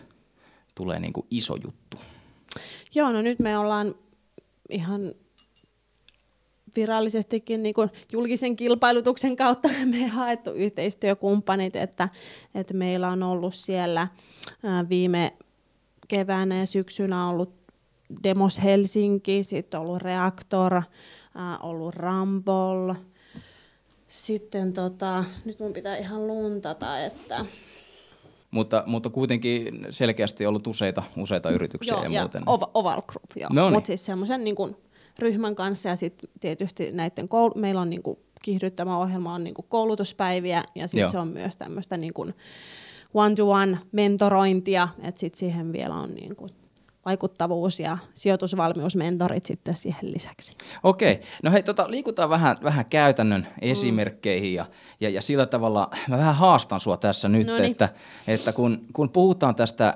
tulee 0.74 1.00
niin 1.00 1.12
kuin 1.12 1.26
iso 1.30 1.56
juttu? 1.64 1.96
Joo, 2.94 3.12
no 3.12 3.22
nyt 3.22 3.38
me 3.38 3.58
ollaan 3.58 3.94
ihan 4.70 5.14
virallisestikin 6.76 7.62
niin 7.62 7.74
kuin 7.74 7.90
julkisen 8.12 8.56
kilpailutuksen 8.56 9.36
kautta 9.36 9.68
me 9.94 10.06
haettu 10.06 10.50
yhteistyökumppanit, 10.50 11.76
että, 11.76 12.08
että 12.54 12.74
meillä 12.74 13.08
on 13.08 13.22
ollut 13.22 13.54
siellä 13.54 14.08
viime 14.88 15.32
keväänä 16.08 16.58
ja 16.58 16.66
syksynä 16.66 17.28
ollut 17.28 17.54
Demos 18.22 18.62
Helsinki, 18.62 19.42
sitten 19.42 19.80
ollut 19.80 20.02
Reaktor, 20.02 20.82
ollut 21.62 21.94
Rumble, 21.94 22.96
sitten 24.08 24.72
tota, 24.72 25.24
nyt 25.44 25.60
mun 25.60 25.72
pitää 25.72 25.96
ihan 25.96 26.26
luntata, 26.26 27.00
että 27.00 27.46
mutta, 28.50 28.82
mutta 28.86 29.10
kuitenkin 29.10 29.86
selkeästi 29.90 30.46
ollut 30.46 30.66
useita, 30.66 31.02
useita 31.16 31.50
yrityksiä 31.50 31.94
joo, 31.94 32.02
ja, 32.02 32.10
ja 32.10 32.20
muuten. 32.20 32.42
Oval 32.74 33.02
Group, 33.06 33.30
joo. 33.36 33.70
Mutta 33.70 33.86
siis 33.86 34.06
semmoisen 34.06 34.44
niin 34.44 34.56
ryhmän 35.18 35.54
kanssa 35.54 35.88
ja 35.88 35.96
sitten 35.96 36.30
tietysti 36.40 36.92
näiden 36.92 37.28
koul- 37.28 37.60
meillä 37.60 37.80
on 37.80 37.90
niin 37.90 38.02
kuin 38.02 38.18
kiihdyttämä 38.42 38.98
ohjelma 38.98 39.34
on 39.34 39.44
niin 39.44 39.54
kuin 39.54 39.66
koulutuspäiviä 39.68 40.62
ja 40.74 40.88
sitten 40.88 41.10
se 41.10 41.18
on 41.18 41.28
myös 41.28 41.56
tämmöistä 41.56 41.96
niin 41.96 42.14
kuin 42.14 42.34
one-to-one 43.16 43.78
mentorointia, 43.92 44.88
että 45.02 45.20
sitten 45.20 45.38
siihen 45.38 45.72
vielä 45.72 45.94
on 45.94 46.14
niin 46.14 46.36
kuin 46.36 46.50
vaikuttavuus- 47.06 47.80
ja 47.80 47.98
sijoitusvalmiusmentorit 48.14 49.46
sitten 49.46 49.76
siihen 49.76 50.12
lisäksi. 50.12 50.56
Okei, 50.82 51.20
no 51.42 51.50
hei, 51.50 51.62
tota, 51.62 51.90
liikutaan 51.90 52.30
vähän, 52.30 52.56
vähän 52.62 52.84
käytännön 52.84 53.46
esimerkkeihin 53.60 54.54
ja, 54.54 54.66
ja, 55.00 55.10
ja 55.10 55.22
sillä 55.22 55.46
tavalla 55.46 55.90
mä 56.08 56.18
vähän 56.18 56.34
haastan 56.34 56.80
sua 56.80 56.96
tässä 56.96 57.28
nyt, 57.28 57.46
Noniin. 57.46 57.70
että, 57.70 57.88
että 58.28 58.52
kun, 58.52 58.86
kun 58.92 59.10
puhutaan 59.10 59.54
tästä 59.54 59.94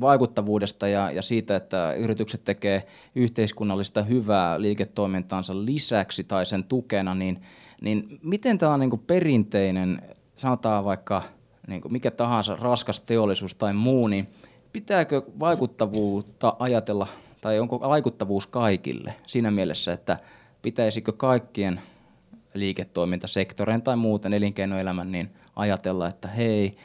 vaikuttavuudesta 0.00 0.88
ja, 0.88 1.10
ja 1.10 1.22
siitä, 1.22 1.56
että 1.56 1.92
yritykset 1.92 2.44
tekee 2.44 2.86
yhteiskunnallista 3.14 4.02
hyvää 4.02 4.60
liiketoimintaansa 4.60 5.64
lisäksi 5.64 6.24
tai 6.24 6.46
sen 6.46 6.64
tukena, 6.64 7.14
niin, 7.14 7.42
niin 7.80 8.18
miten 8.22 8.58
tällainen 8.58 8.88
niin 8.88 9.00
perinteinen, 9.06 10.02
sanotaan 10.36 10.84
vaikka 10.84 11.22
niin 11.66 11.82
mikä 11.88 12.10
tahansa 12.10 12.56
raskas 12.56 13.00
teollisuus 13.00 13.54
tai 13.54 13.74
muu, 13.74 14.08
niin 14.08 14.28
pitääkö 14.72 15.22
vaikuttavuutta 15.40 16.56
ajatella, 16.58 17.06
tai 17.40 17.60
onko 17.60 17.80
vaikuttavuus 17.80 18.46
kaikille 18.46 19.14
siinä 19.26 19.50
mielessä, 19.50 19.92
että 19.92 20.18
pitäisikö 20.62 21.12
kaikkien 21.12 21.80
liiketoimintasektoreen 22.54 23.82
tai 23.82 23.96
muuten 23.96 24.32
elinkeinoelämän 24.32 25.12
niin 25.12 25.30
ajatella, 25.56 26.08
että 26.08 26.28
hei, 26.28 26.76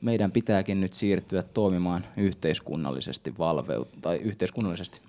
meidän 0.00 0.32
pitääkin 0.32 0.80
nyt 0.80 0.92
siirtyä 0.92 1.42
toimimaan 1.42 2.06
yhteiskunnallisesti 2.16 3.38
valveut 3.38 3.88
tai 4.00 4.16
yhteiskunnallisesti? 4.16 5.00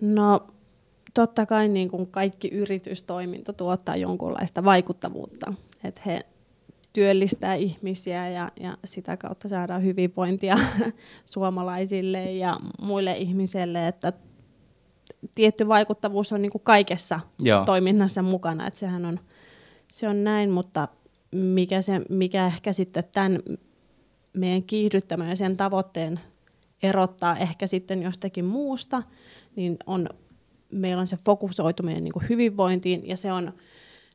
No 0.00 0.46
totta 1.14 1.46
kai 1.46 1.68
niin 1.68 1.90
kuin 1.90 2.06
kaikki 2.06 2.48
yritystoiminta 2.48 3.52
tuottaa 3.52 3.96
jonkunlaista 3.96 4.64
vaikuttavuutta. 4.64 5.52
Että 5.84 6.02
he 6.06 6.20
työllistää 6.96 7.54
ihmisiä 7.54 8.28
ja, 8.28 8.48
ja 8.60 8.76
sitä 8.84 9.16
kautta 9.16 9.48
saadaan 9.48 9.84
hyvinvointia 9.84 10.58
suomalaisille 11.34 12.32
ja 12.32 12.56
muille 12.80 13.16
ihmisille, 13.16 13.88
että 13.88 14.12
tietty 15.34 15.68
vaikuttavuus 15.68 16.32
on 16.32 16.42
niin 16.42 16.52
kuin 16.52 16.62
kaikessa 16.62 17.20
Joo. 17.38 17.64
toiminnassa 17.64 18.22
mukana, 18.22 18.66
että 18.66 18.80
sehän 18.80 19.04
on, 19.04 19.20
se 19.90 20.08
on 20.08 20.24
näin, 20.24 20.50
mutta 20.50 20.88
mikä, 21.32 21.82
se, 21.82 22.00
mikä 22.08 22.46
ehkä 22.46 22.72
sitten 22.72 23.04
tämän 23.12 23.38
meidän 24.32 24.62
kiihdyttämään 24.62 25.30
ja 25.30 25.36
sen 25.36 25.56
tavoitteen 25.56 26.20
erottaa 26.82 27.36
ehkä 27.36 27.66
sitten 27.66 28.02
jostakin 28.02 28.44
muusta, 28.44 29.02
niin 29.56 29.76
on, 29.86 30.08
meillä 30.72 31.00
on 31.00 31.06
se 31.06 31.18
fokusoituminen 31.24 32.04
niin 32.04 32.12
kuin 32.12 32.28
hyvinvointiin 32.28 33.08
ja 33.08 33.16
se 33.16 33.32
on 33.32 33.52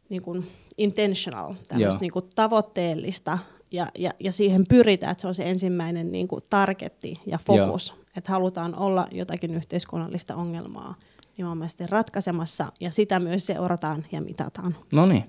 niin 0.09 0.21
kuin 0.21 0.47
intentional, 0.81 1.53
tämmöistä 1.67 2.01
niin 2.01 2.11
kuin 2.11 2.25
tavoitteellista 2.35 3.37
ja, 3.71 3.87
ja, 3.97 4.11
ja 4.19 4.31
siihen 4.31 4.65
pyritään, 4.69 5.11
että 5.11 5.21
se 5.21 5.27
on 5.27 5.35
se 5.35 5.43
ensimmäinen 5.43 6.11
niin 6.11 6.27
kuin 6.27 6.41
targetti 6.49 7.19
ja 7.25 7.39
fokus, 7.45 7.95
että 8.17 8.31
halutaan 8.31 8.75
olla 8.75 9.05
jotakin 9.11 9.53
yhteiskunnallista 9.53 10.35
ongelmaa 10.35 10.95
nimenomaisesti 11.41 11.83
ratkaisemassa, 11.89 12.71
ja 12.79 12.91
sitä 12.91 13.19
myös 13.19 13.45
seurataan 13.45 14.05
ja 14.11 14.21
mitataan. 14.21 14.75
No 14.93 15.05
niin. 15.05 15.23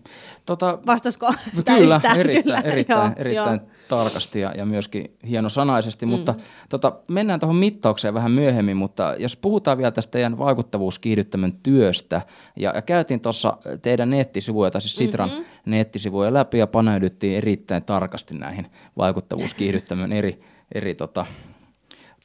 Tota, 0.46 0.78
Vastasko? 0.86 1.26
Kyllä, 1.64 2.00
erittäin, 2.16 2.44
kyllä, 2.44 2.58
erittäin, 2.64 3.00
joo, 3.00 3.12
erittäin 3.16 3.60
joo. 3.60 3.70
tarkasti 3.88 4.40
ja, 4.40 4.52
ja 4.56 4.66
myöskin 4.66 5.16
hienosanaisesti, 5.28 6.06
mm. 6.06 6.10
mutta 6.10 6.34
tota, 6.68 6.92
mennään 7.08 7.40
tuohon 7.40 7.56
mittaukseen 7.56 8.14
vähän 8.14 8.30
myöhemmin, 8.30 8.76
mutta 8.76 9.14
jos 9.18 9.36
puhutaan 9.36 9.78
vielä 9.78 9.90
tästä 9.90 10.10
teidän 10.10 10.38
vaikuttavuuskiihdyttämön 10.38 11.52
työstä, 11.62 12.22
ja, 12.56 12.72
ja 12.74 12.82
käytiin 12.82 13.20
tuossa 13.20 13.56
teidän 13.82 14.10
nettisivuja, 14.10 14.70
tai 14.70 14.80
siis 14.80 14.96
Sitran 14.96 15.28
mm-hmm. 15.28 15.44
nettisivuja 15.66 16.34
läpi, 16.34 16.58
ja 16.58 16.66
paneudyttiin 16.66 17.36
erittäin 17.36 17.84
tarkasti 17.84 18.34
näihin 18.34 18.66
vaikuttavuuskiihdyttämön 18.96 20.12
eri, 20.12 20.40
eri 20.74 20.94
tota, 20.94 21.26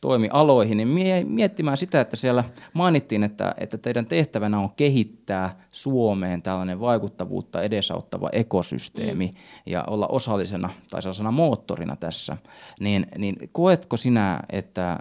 toimialoihin, 0.02 0.78
niin 0.78 1.28
miettimään 1.28 1.78
sitä, 1.78 2.02
että 2.02 2.16
siellä 2.16 2.44
mainittiin, 2.74 3.24
että, 3.24 3.56
että 3.58 3.78
teidän 3.78 4.06
tehtävänä 4.06 4.60
on 4.60 4.70
kehittää 4.72 5.66
Suomeen 5.72 6.42
tällainen 6.42 6.80
vaikuttavuutta 6.80 7.62
edesauttava 7.62 8.30
ekosysteemi 8.32 9.28
mm. 9.28 9.36
ja 9.66 9.84
olla 9.88 10.08
osallisena 10.08 10.70
tai 10.92 11.02
sellaisena 11.02 11.32
moottorina 11.32 11.96
tässä, 11.96 12.38
niin, 12.80 13.08
niin 13.18 13.50
koetko 13.52 13.98
sinä, 13.98 14.40
että 14.50 15.00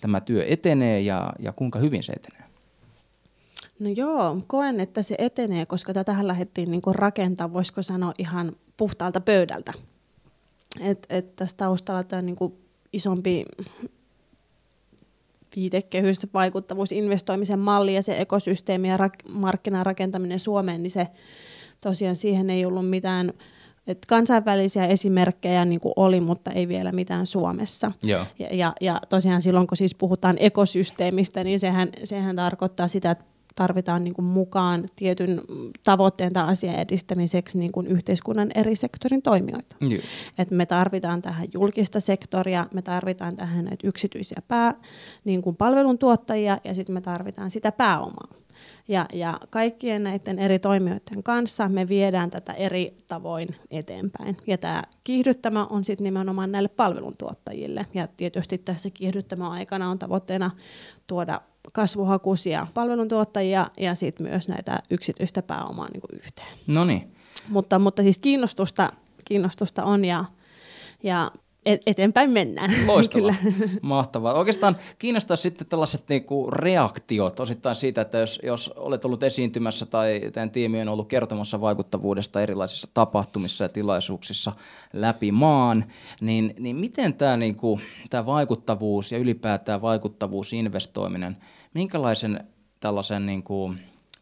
tämä 0.00 0.20
työ 0.20 0.44
etenee 0.48 1.00
ja, 1.00 1.32
ja 1.38 1.52
kuinka 1.52 1.78
hyvin 1.78 2.02
se 2.02 2.12
etenee? 2.12 2.48
No 3.78 3.90
joo, 3.96 4.38
koen, 4.46 4.80
että 4.80 5.02
se 5.02 5.14
etenee, 5.18 5.66
koska 5.66 5.92
tätähän 5.92 6.26
lähdettiin 6.26 6.70
niin 6.70 6.82
rakentaa, 6.92 7.52
voisiko 7.52 7.82
sanoa 7.82 8.12
ihan 8.18 8.52
puhtaalta 8.76 9.20
pöydältä. 9.20 9.72
Et, 10.80 11.06
et 11.10 11.36
tässä 11.36 11.56
taustalla 11.56 12.04
tämä 12.04 12.22
niin 12.22 12.36
isompi 12.92 13.44
viitekehys, 15.56 16.26
vaikuttavuus, 16.34 16.92
investoimisen 16.92 17.58
malli 17.58 17.94
ja 17.94 18.02
se 18.02 18.20
ekosysteemi 18.20 18.88
ja 18.88 18.96
rak- 18.96 19.32
markkinan 19.32 19.86
rakentaminen 19.86 20.40
Suomeen, 20.40 20.82
niin 20.82 20.90
se 20.90 21.08
tosiaan 21.80 22.16
siihen 22.16 22.50
ei 22.50 22.64
ollut 22.64 22.90
mitään, 22.90 23.32
että 23.86 24.06
kansainvälisiä 24.08 24.86
esimerkkejä 24.86 25.64
niin 25.64 25.80
kuin 25.80 25.92
oli, 25.96 26.20
mutta 26.20 26.50
ei 26.50 26.68
vielä 26.68 26.92
mitään 26.92 27.26
Suomessa. 27.26 27.92
Joo. 28.02 28.24
Ja, 28.38 28.54
ja, 28.54 28.72
ja 28.80 29.00
tosiaan 29.08 29.42
silloin, 29.42 29.66
kun 29.66 29.76
siis 29.76 29.94
puhutaan 29.94 30.36
ekosysteemistä, 30.40 31.44
niin 31.44 31.58
sehän, 31.58 31.88
sehän 32.04 32.36
tarkoittaa 32.36 32.88
sitä, 32.88 33.10
että 33.10 33.24
tarvitaan 33.58 34.04
niin 34.04 34.14
kuin 34.14 34.24
mukaan 34.26 34.84
tietyn 34.96 35.40
tavoitteen 35.84 36.32
tai 36.32 36.48
asian 36.48 36.74
edistämiseksi 36.74 37.58
niin 37.58 37.72
kuin 37.72 37.86
yhteiskunnan 37.86 38.50
eri 38.54 38.76
sektorin 38.76 39.22
toimijoita. 39.22 39.76
Joo. 39.80 40.02
Et 40.38 40.50
me 40.50 40.66
tarvitaan 40.66 41.22
tähän 41.22 41.46
julkista 41.54 42.00
sektoria, 42.00 42.66
me 42.74 42.82
tarvitaan 42.82 43.36
tähän 43.36 43.64
näitä 43.64 43.86
yksityisiä 43.86 44.42
pää, 44.48 44.74
niin 45.24 45.42
kuin 45.42 45.56
palveluntuottajia 45.56 46.58
ja 46.64 46.74
sitten 46.74 46.94
me 46.94 47.00
tarvitaan 47.00 47.50
sitä 47.50 47.72
pääomaa. 47.72 48.28
Ja, 48.88 49.06
ja 49.12 49.38
kaikkien 49.50 50.02
näiden 50.04 50.38
eri 50.38 50.58
toimijoiden 50.58 51.22
kanssa 51.22 51.68
me 51.68 51.88
viedään 51.88 52.30
tätä 52.30 52.52
eri 52.52 52.96
tavoin 53.06 53.48
eteenpäin. 53.70 54.36
Ja 54.46 54.58
tämä 54.58 54.82
kiihdyttämä 55.04 55.66
on 55.66 55.84
sitten 55.84 56.04
nimenomaan 56.04 56.52
näille 56.52 56.68
palveluntuottajille. 56.68 57.86
Ja 57.94 58.06
tietysti 58.06 58.58
tässä 58.58 58.90
kiihdyttämä 58.90 59.50
aikana 59.50 59.90
on 59.90 59.98
tavoitteena 59.98 60.50
tuoda 61.06 61.40
kasvuhakuisia 61.72 62.66
palveluntuottajia 62.74 63.66
ja 63.80 63.94
sitten 63.94 64.26
myös 64.26 64.48
näitä 64.48 64.78
yksityistä 64.90 65.42
pääomaa 65.42 65.88
niin 65.92 66.00
kuin 66.00 66.20
yhteen. 66.24 66.58
No 66.66 66.84
niin. 66.84 67.14
Mutta, 67.48 67.78
mutta 67.78 68.02
siis 68.02 68.18
kiinnostusta, 68.18 68.92
kiinnostusta 69.24 69.84
on 69.84 70.04
ja, 70.04 70.24
ja 71.02 71.30
eteenpäin 71.86 72.30
mennään. 72.30 72.70
Loistavaa, 72.86 73.34
mahtavaa. 73.82 74.34
Oikeastaan 74.34 74.76
kiinnostaa 74.98 75.36
sitten 75.36 75.66
tällaiset 75.66 76.04
niinku 76.08 76.50
reaktiot 76.50 77.40
osittain 77.40 77.76
siitä, 77.76 78.00
että 78.00 78.18
jos, 78.18 78.40
jos 78.42 78.72
olet 78.76 79.04
ollut 79.04 79.22
esiintymässä 79.22 79.86
tai 79.86 80.20
tämän 80.32 80.50
tiimi 80.50 80.80
on 80.80 80.88
ollut 80.88 81.08
kertomassa 81.08 81.60
vaikuttavuudesta 81.60 82.42
erilaisissa 82.42 82.88
tapahtumissa 82.94 83.64
ja 83.64 83.68
tilaisuuksissa 83.68 84.52
läpi 84.92 85.32
maan, 85.32 85.84
niin, 86.20 86.54
niin 86.58 86.76
miten 86.76 87.14
tämä 87.14 87.36
niinku, 87.36 87.80
tää 88.10 88.26
vaikuttavuus 88.26 89.12
ja 89.12 89.18
ylipäätään 89.18 89.82
vaikuttavuusinvestoiminen, 89.82 91.36
minkälaisen 91.74 92.44
tällaisen 92.80 93.26
niinku, 93.26 93.74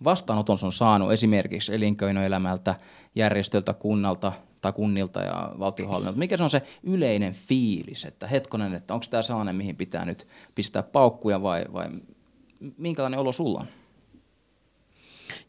vastaanoton 0.04 0.58
on 0.62 0.72
saanut 0.72 1.12
esimerkiksi 1.12 1.74
elinkeinoelämältä, 1.74 2.74
järjestöltä, 3.14 3.74
kunnalta– 3.74 4.32
tai 4.60 4.72
kunnilta 4.72 5.20
ja 5.20 5.52
valtiohallinnolta. 5.58 6.18
Mikä 6.18 6.36
se 6.36 6.42
on 6.42 6.50
se 6.50 6.62
yleinen 6.82 7.32
fiilis, 7.32 8.04
että 8.04 8.26
hetkonen, 8.26 8.74
että 8.74 8.94
onko 8.94 9.06
tämä 9.10 9.22
sellainen, 9.22 9.56
mihin 9.56 9.76
pitää 9.76 10.04
nyt 10.04 10.26
pistää 10.54 10.82
paukkuja 10.82 11.42
vai, 11.42 11.64
vai 11.72 11.88
minkälainen 12.78 13.20
olo 13.20 13.32
sulla 13.32 13.60
on? 13.60 13.66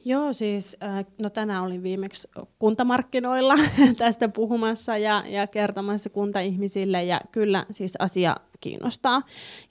Joo, 0.06 0.34
siis 0.34 0.78
no 1.22 1.30
tänään 1.30 1.64
olin 1.64 1.84
viimeksi 1.84 2.28
kuntamarkkinoilla 2.60 3.56
tästä 3.98 4.30
puhumassa 4.30 4.98
ja, 4.98 5.24
ja 5.28 5.48
kertomassa 5.48 6.10
kuntaihmisille 6.10 7.04
ja 7.04 7.22
kyllä 7.32 7.66
siis 7.72 7.96
asia 8.00 8.36
kiinnostaa. 8.60 9.22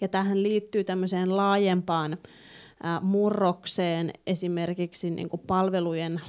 Ja 0.00 0.08
tähän 0.08 0.42
liittyy 0.42 0.84
tämmöiseen 0.84 1.36
laajempaan 1.36 2.18
murrokseen 3.00 4.10
esimerkiksi 4.26 5.10
niin 5.10 5.28
kuin 5.28 5.42
palvelujen 5.46 6.20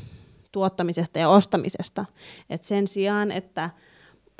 tuottamisesta 0.51 1.19
ja 1.19 1.29
ostamisesta. 1.29 2.05
Et 2.49 2.63
sen 2.63 2.87
sijaan, 2.87 3.31
että 3.31 3.69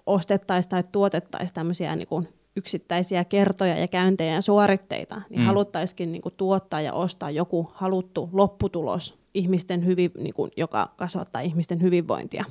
ostettaisiin 0.05 0.69
tai 0.69 0.83
tuotettaisiin 0.91 1.53
tämmöisiä 1.53 1.95
niin 1.95 2.07
kuin 2.07 2.27
yksittäisiä 2.55 3.25
kertoja 3.25 3.77
ja 3.77 3.87
käyntejä 3.87 4.33
ja 4.33 4.41
suoritteita, 4.41 5.21
niin 5.29 5.41
mm. 5.41 5.45
haluttaisikin 5.45 6.11
niin 6.11 6.21
kuin 6.21 6.33
tuottaa 6.37 6.81
ja 6.81 6.93
ostaa 6.93 7.31
joku 7.31 7.71
haluttu 7.73 8.29
lopputulos, 8.33 9.19
ihmisten 9.33 9.85
hyvi, 9.85 10.11
niin 10.17 10.33
kuin, 10.33 10.51
joka 10.57 10.93
kasvattaa 10.97 11.41
ihmisten 11.41 11.81
hyvinvointia. 11.81 12.45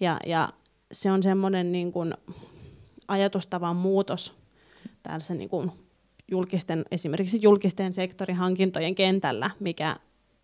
Ja, 0.00 0.18
ja 0.26 0.48
se 0.92 1.10
on 1.10 1.22
semmoinen 1.22 1.72
niin 1.72 1.92
kuin 1.92 2.14
ajatustavan 3.08 3.76
muutos 3.76 4.34
tällaisen 5.02 5.38
niin 5.38 5.48
kuin 5.48 5.70
julkisten, 6.30 6.84
esimerkiksi 6.90 7.42
julkisten 7.42 7.94
sektorin 7.94 8.36
hankintojen 8.36 8.94
kentällä, 8.94 9.50
mikä 9.60 9.96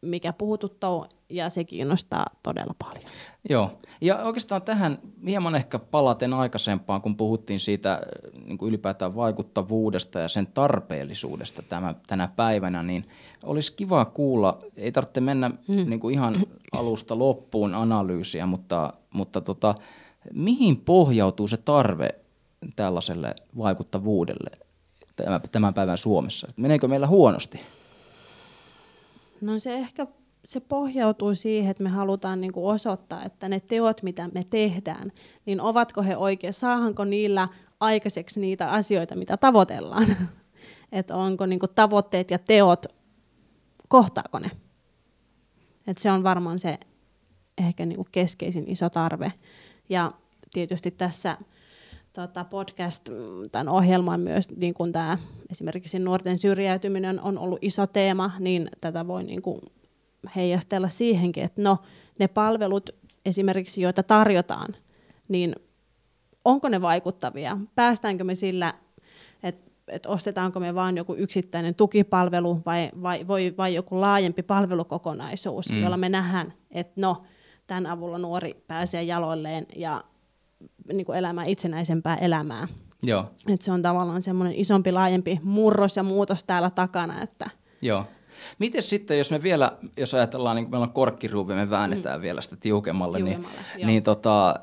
mikä 0.03 0.33
puhututtaa 0.33 1.09
ja 1.29 1.51
se 1.51 1.65
kiinnostaa 1.65 2.27
todella 2.43 2.75
paljon. 2.79 3.11
Joo, 3.49 3.71
ja 4.01 4.23
oikeastaan 4.23 4.63
tähän 4.63 4.99
hieman 5.27 5.55
ehkä 5.55 5.79
palaten 5.79 6.33
aikaisempaan, 6.33 7.03
kun 7.03 7.17
puhuttiin 7.17 7.61
siitä 7.61 8.01
niin 8.45 8.59
kuin 8.59 8.69
ylipäätään 8.69 9.17
vaikuttavuudesta 9.17 10.19
ja 10.21 10.29
sen 10.29 10.47
tarpeellisuudesta 10.47 11.63
tämä, 11.63 11.95
tänä 12.07 12.29
päivänä, 12.37 12.83
niin 12.83 13.09
olisi 13.43 13.77
kiva 13.77 14.05
kuulla, 14.05 14.59
ei 14.77 14.93
tarvitse 14.93 15.21
mennä 15.21 15.49
mm. 15.49 15.91
niin 15.91 16.01
kuin 16.01 16.15
ihan 16.15 16.35
alusta 16.73 17.19
loppuun 17.19 17.75
analyysiä, 17.75 18.47
mutta, 18.47 18.93
mutta 19.15 19.41
tota, 19.41 19.75
mihin 20.35 20.77
pohjautuu 20.77 21.49
se 21.49 21.57
tarve 21.57 22.09
tällaiselle 22.77 23.35
vaikuttavuudelle 23.59 24.51
tämän 25.53 25.75
päivän 25.75 25.99
Suomessa? 25.99 26.53
Meneekö 26.57 26.89
meillä 26.89 27.07
huonosti? 27.07 27.61
No 29.41 29.59
se 29.59 29.75
ehkä 29.75 30.07
se 30.45 30.61
pohjautuu 30.61 31.35
siihen, 31.35 31.71
että 31.71 31.83
me 31.83 31.89
halutaan 31.89 32.41
niin 32.41 32.53
kuin 32.53 32.75
osoittaa, 32.75 33.25
että 33.25 33.49
ne 33.49 33.61
teot, 33.61 34.03
mitä 34.03 34.29
me 34.35 34.45
tehdään, 34.45 35.13
niin 35.47 35.61
ovatko 35.61 36.03
he 36.03 36.17
oikein, 36.17 36.53
saahanko 36.53 37.05
niillä 37.05 37.49
aikaiseksi 37.81 38.41
niitä 38.41 38.71
asioita, 38.71 39.17
mitä 39.17 39.37
tavoitellaan. 39.37 40.17
että 40.93 41.17
onko 41.17 41.47
niin 41.47 41.59
kuin 41.59 41.75
tavoitteet 41.75 42.31
ja 42.31 42.39
teot, 42.39 42.87
kohtaako 43.89 44.39
ne. 44.39 44.51
Et 45.87 45.99
se 45.99 46.11
on 46.11 46.23
varmaan 46.23 46.59
se 46.59 46.79
ehkä 47.59 47.87
niin 47.87 47.97
kuin 47.97 48.09
keskeisin 48.13 48.69
iso 48.69 48.91
tarve. 48.91 49.33
Ja 49.89 50.13
tietysti 50.53 50.91
tässä 50.91 51.37
tota, 52.13 52.45
podcast, 52.45 53.09
tämän 53.53 53.69
ohjelman 53.69 54.21
myös, 54.21 54.49
niin 54.57 54.75
kuin 54.75 54.93
tämä 54.93 55.19
esimerkiksi 55.51 55.99
nuorten 55.99 56.39
syrjäytyminen 56.39 57.21
on 57.21 57.39
ollut 57.39 57.59
iso 57.63 57.87
teema, 57.87 58.31
niin 58.39 58.69
tätä 58.81 59.07
voi 59.07 59.25
niin 59.25 59.43
kuin 59.43 59.61
heijastella 60.37 60.89
siihenkin, 60.89 61.45
että 61.45 61.63
no, 61.63 61.79
ne 62.19 62.29
palvelut 62.29 62.91
esimerkiksi, 63.25 63.83
joita 63.83 64.03
tarjotaan, 64.03 64.77
niin 65.29 65.57
onko 66.45 66.69
ne 66.69 66.81
vaikuttavia? 66.81 67.59
Päästäänkö 67.75 68.25
me 68.25 68.35
sillä, 68.35 68.75
että 69.43 69.71
että 69.91 70.09
ostetaanko 70.09 70.61
me 70.61 70.75
vain 70.75 70.97
joku 70.97 71.15
yksittäinen 71.15 71.75
tukipalvelu 71.75 72.63
vai, 72.67 72.91
vai, 73.03 73.29
vai, 73.29 73.55
vai 73.57 73.75
joku 73.75 74.01
laajempi 74.01 74.43
palvelukokonaisuus, 74.43 75.73
mm. 75.73 75.83
jolla 75.83 75.97
me 75.97 76.09
nähdään, 76.09 76.53
että 76.71 77.01
no, 77.01 77.23
tämän 77.67 77.87
avulla 77.87 78.19
nuori 78.19 78.65
pääsee 78.67 79.03
jaloilleen 79.03 79.67
ja 79.77 80.05
niin 80.93 81.07
kuin 81.07 81.19
elämään 81.19 81.49
itsenäisempää 81.49 82.17
elämää. 82.17 82.69
Joo. 83.03 83.31
Et 83.49 83.63
se 83.63 83.73
on 83.73 83.83
tavallaan 83.83 84.23
semmoinen 84.23 84.55
isompi, 84.55 84.93
laajempi 84.93 85.41
murros 85.43 85.97
ja 85.97 86.03
muutos 86.03 86.45
täällä 86.45 86.71
takana. 86.71 87.23
Että 87.23 87.51
Joo. 87.83 88.05
Miten 88.59 88.83
sitten, 88.83 89.19
jos 89.19 89.31
me 89.31 89.43
vielä, 89.43 89.73
jos 89.97 90.15
ajatellaan, 90.15 90.57
niin 90.57 90.71
meillä 90.71 90.85
on 90.85 90.93
korkkiruuvi, 90.93 91.55
me 91.55 91.71
väännetään 91.71 92.21
mm. 92.21 92.23
vielä 92.23 92.41
sitä 92.41 92.57
tiukemmalle, 92.57 93.19
niin- 93.19 93.27
tiukemmalle 93.27 93.59
niin, 93.77 93.87
niin 93.87 94.03
tota, 94.03 94.61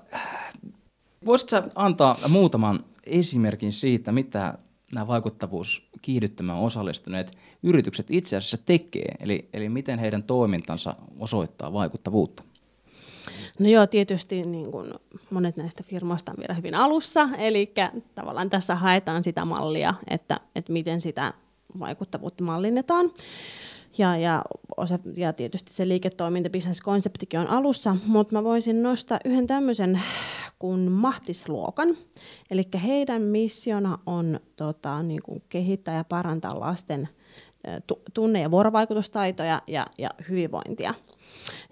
voisitko 1.25 1.55
antaa 1.75 2.17
muutaman 2.29 2.79
esimerkin 3.03 3.73
siitä, 3.73 4.11
mitä 4.11 4.57
nämä 4.93 5.07
vaikuttavuus 5.07 5.89
kiihdyttämään 6.01 6.59
osallistuneet 6.59 7.37
yritykset 7.63 8.07
itse 8.09 8.37
asiassa 8.37 8.57
tekee, 8.65 9.15
eli, 9.19 9.49
eli 9.53 9.69
miten 9.69 9.99
heidän 9.99 10.23
toimintansa 10.23 10.95
osoittaa 11.19 11.73
vaikuttavuutta? 11.73 12.43
No 13.59 13.67
joo, 13.67 13.87
tietysti 13.87 14.43
niin 14.43 14.71
kuin 14.71 14.93
monet 15.29 15.57
näistä 15.57 15.83
firmoista 15.83 16.31
on 16.31 16.37
vielä 16.37 16.53
hyvin 16.53 16.75
alussa, 16.75 17.29
eli 17.37 17.73
tavallaan 18.15 18.49
tässä 18.49 18.75
haetaan 18.75 19.23
sitä 19.23 19.45
mallia, 19.45 19.93
että, 20.09 20.39
että 20.55 20.73
miten 20.73 21.01
sitä 21.01 21.33
vaikuttavuutta 21.79 22.43
mallinnetaan. 22.43 23.11
Ja, 23.97 24.17
ja, 24.17 24.43
osa, 24.77 24.99
ja 25.15 25.33
tietysti 25.33 25.73
se 25.73 25.87
liiketoiminta, 25.87 26.49
bisneskonseptikin 26.49 27.39
on 27.39 27.47
alussa, 27.47 27.97
mutta 28.05 28.33
mä 28.33 28.43
voisin 28.43 28.83
nostaa 28.83 29.19
yhden 29.25 29.47
tämmöisen 29.47 30.01
kuin 30.59 30.91
Mahtisluokan. 30.91 31.97
Eli 32.51 32.63
heidän 32.83 33.21
missiona 33.21 33.97
on 34.05 34.39
tota, 34.55 35.03
niin 35.03 35.21
kuin 35.23 35.43
kehittää 35.49 35.95
ja 35.95 36.03
parantaa 36.03 36.59
lasten 36.59 37.09
tunne- 38.13 38.41
ja 38.41 38.51
vuorovaikutustaitoja 38.51 39.61
ja, 39.67 39.87
ja 39.97 40.09
hyvinvointia. 40.29 40.93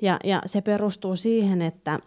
Ja, 0.01 0.19
ja 0.23 0.41
se 0.45 0.61
perustuu 0.61 1.15
siihen, 1.15 1.61
että, 1.61 1.99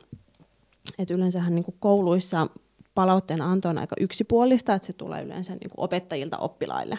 että 0.99 1.15
yleensähän 1.15 1.55
niin 1.55 1.65
kouluissa 1.81 2.47
palautteen 2.95 3.41
anto 3.43 3.69
on 3.69 3.79
aika 3.79 3.97
yksipuolista, 4.01 4.75
että 4.75 4.87
se 4.87 4.93
tulee 4.93 5.23
yleensä 5.23 5.53
niin 5.53 5.71
opettajilta 5.77 6.39
oppilaille. 6.39 6.99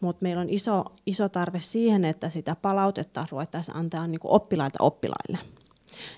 Mutta 0.00 0.22
meillä 0.22 0.40
on 0.40 0.50
iso, 0.50 0.84
iso 1.06 1.28
tarve 1.28 1.60
siihen, 1.60 2.04
että 2.04 2.30
sitä 2.30 2.56
palautetta 2.62 3.26
ruvettaisiin 3.30 3.76
antaa 3.76 4.06
niin 4.06 4.20
oppilailta 4.24 4.78
oppilaille. 4.80 5.38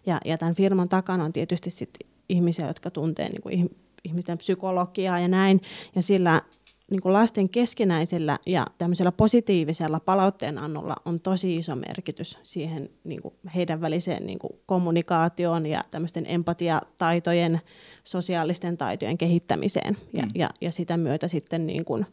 Ja, 0.07 0.21
ja 0.25 0.39
tämän 0.39 0.55
firman 0.55 0.89
takana 0.89 1.25
on 1.25 1.33
tietysti 1.33 1.71
sit 1.71 1.91
ihmisiä, 2.29 2.67
jotka 2.67 2.91
tuntee 2.91 3.29
niin 3.29 3.71
ihmisten 4.05 4.39
psykologiaa 4.39 5.21
ja 5.21 5.29
näin, 5.29 5.61
ja 5.95 6.03
sillä 6.03 6.43
niin 6.90 7.01
kuin 7.01 7.12
lasten 7.12 7.49
keskinäisellä 7.49 8.38
ja 8.46 8.66
tämmöisellä 8.79 9.12
positiivisella 9.12 10.01
palautteenannolla 10.01 10.96
on 11.05 11.20
tosi 11.20 11.57
iso 11.57 11.77
merkitys 11.77 12.38
siihen 12.42 12.90
niin 13.05 13.22
kuin 13.22 13.35
heidän 13.55 13.81
väliseen 13.81 14.27
niin 14.27 14.38
kuin 14.38 14.53
kommunikaatioon 14.66 15.66
ja 15.66 15.85
tämmöisten 15.90 16.25
empatiataitojen, 16.29 17.61
sosiaalisten 18.05 18.77
taitojen 18.77 19.18
kehittämiseen. 19.18 19.96
Ja, 20.12 20.22
mm. 20.22 20.31
ja, 20.35 20.51
ja 20.61 20.72
sitä 20.72 20.96
myötä 20.96 21.29
sitten 21.29 21.66
niin 21.66 21.85
kuin, 21.85 22.07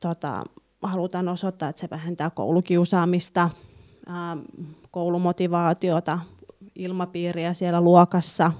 tota, 0.00 0.44
halutaan 0.82 1.28
osoittaa, 1.28 1.68
että 1.68 1.80
se 1.80 1.90
vähentää 1.90 2.30
koulukiusaamista, 2.30 3.50
ää, 4.06 4.36
koulumotivaatiota, 4.90 6.18
ilmapiiriä 6.74 7.52
siellä 7.52 7.80
luokassa, 7.80 8.52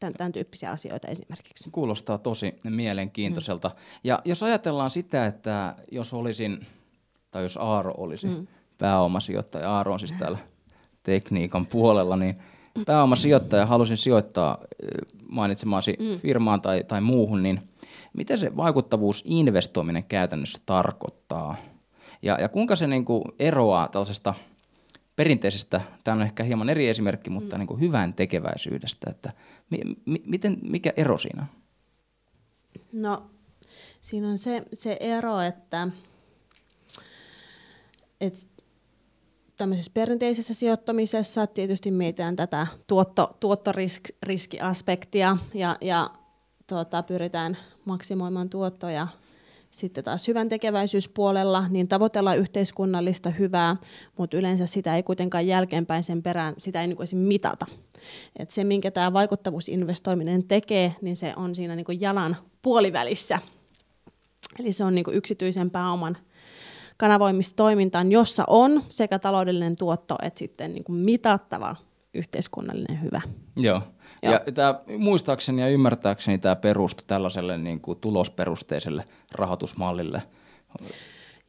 tämän, 0.00 0.14
tämän 0.14 0.32
tyyppisiä 0.32 0.70
asioita 0.70 1.08
esimerkiksi. 1.08 1.70
Kuulostaa 1.70 2.18
tosi 2.18 2.58
mielenkiintoiselta. 2.64 3.68
Mm. 3.68 3.74
Ja 4.04 4.22
jos 4.24 4.42
ajatellaan 4.42 4.90
sitä, 4.90 5.26
että 5.26 5.74
jos 5.90 6.14
olisin, 6.14 6.66
tai 7.30 7.42
jos 7.42 7.56
Aaro 7.56 7.94
olisi 7.96 8.26
mm. 8.26 8.46
pääomasijoittaja, 8.78 9.70
Aaro 9.70 9.92
on 9.92 10.00
siis 10.00 10.12
täällä 10.12 10.38
tekniikan 11.02 11.66
puolella, 11.66 12.16
niin 12.16 12.38
pääomasijoittaja 12.86 13.66
halusin 13.66 13.96
sijoittaa 13.96 14.58
mainitsemaasi 15.28 15.96
mm. 16.00 16.18
firmaan 16.18 16.60
tai, 16.60 16.84
tai 16.84 17.00
muuhun, 17.00 17.42
niin 17.42 17.68
mitä 18.12 18.36
se 18.36 18.56
vaikuttavuusinvestoiminen 18.56 20.04
käytännössä 20.04 20.60
tarkoittaa? 20.66 21.56
Ja, 22.22 22.38
ja 22.40 22.48
kuinka 22.48 22.76
se 22.76 22.86
niin 22.86 23.04
kuin 23.04 23.24
eroaa 23.38 23.88
tällaisesta 23.88 24.34
perinteisestä, 25.16 25.80
tämä 26.04 26.14
on 26.14 26.22
ehkä 26.22 26.42
hieman 26.42 26.68
eri 26.68 26.88
esimerkki, 26.88 27.30
mutta 27.30 27.56
mm. 27.56 27.58
niin 27.58 27.66
kuin 27.66 27.80
hyvän 27.80 28.14
tekeväisyydestä, 28.14 29.10
että 29.10 29.32
mi, 29.70 29.78
mi, 30.06 30.22
miten, 30.26 30.58
mikä 30.62 30.92
ero 30.96 31.18
siinä 31.18 31.42
on? 31.42 31.48
No 32.92 33.30
siinä 34.00 34.28
on 34.28 34.38
se, 34.38 34.62
se 34.72 34.96
ero, 35.00 35.40
että, 35.40 35.88
että 38.20 38.40
tämmöisessä 39.56 39.90
perinteisessä 39.94 40.54
sijoittamisessa 40.54 41.46
tietysti 41.46 41.90
mietitään 41.90 42.36
tätä 42.36 42.66
tuotto, 42.86 43.36
tuottoriskiaspektia 43.40 45.36
ja, 45.54 45.76
ja 45.80 46.10
tuota, 46.66 47.02
pyritään 47.02 47.56
maksimoimaan 47.84 48.50
tuottoja. 48.50 49.08
Sitten 49.74 50.04
taas 50.04 50.28
hyvän 50.28 50.48
tekeväisyyspuolella, 50.48 51.68
niin 51.68 51.88
tavoitellaan 51.88 52.38
yhteiskunnallista 52.38 53.30
hyvää, 53.30 53.76
mutta 54.18 54.36
yleensä 54.36 54.66
sitä 54.66 54.96
ei 54.96 55.02
kuitenkaan 55.02 55.46
jälkeenpäin 55.46 56.02
sen 56.02 56.22
perään, 56.22 56.54
sitä 56.58 56.80
ei 56.80 56.86
niin 56.86 56.98
mitata. 57.14 57.66
Et 58.38 58.50
se, 58.50 58.64
minkä 58.64 58.90
tämä 58.90 59.12
vaikuttavuusinvestoiminen 59.12 60.44
tekee, 60.44 60.94
niin 61.02 61.16
se 61.16 61.32
on 61.36 61.54
siinä 61.54 61.76
niin 61.76 62.00
jalan 62.00 62.36
puolivälissä. 62.62 63.38
Eli 64.58 64.72
se 64.72 64.84
on 64.84 64.94
niin 64.94 65.04
yksityisen 65.12 65.70
pääoman 65.70 66.16
kanavoimistoimintaan, 66.96 68.12
jossa 68.12 68.44
on 68.46 68.82
sekä 68.88 69.18
taloudellinen 69.18 69.76
tuotto 69.76 70.16
että 70.22 70.38
sitten 70.38 70.74
niin 70.74 70.84
mitattava 70.88 71.76
yhteiskunnallinen 72.14 73.02
hyvä. 73.02 73.20
Joo. 73.56 73.82
Joo. 74.24 74.32
Ja 74.46 74.52
tämä, 74.52 74.80
muistaakseni 74.98 75.62
ja 75.62 75.68
ymmärtääkseni 75.68 76.38
tämä 76.38 76.56
perustui 76.56 77.04
tällaiselle 77.06 77.58
niin 77.58 77.80
kuin 77.80 77.98
tulosperusteiselle 77.98 79.04
rahoitusmallille. 79.32 80.22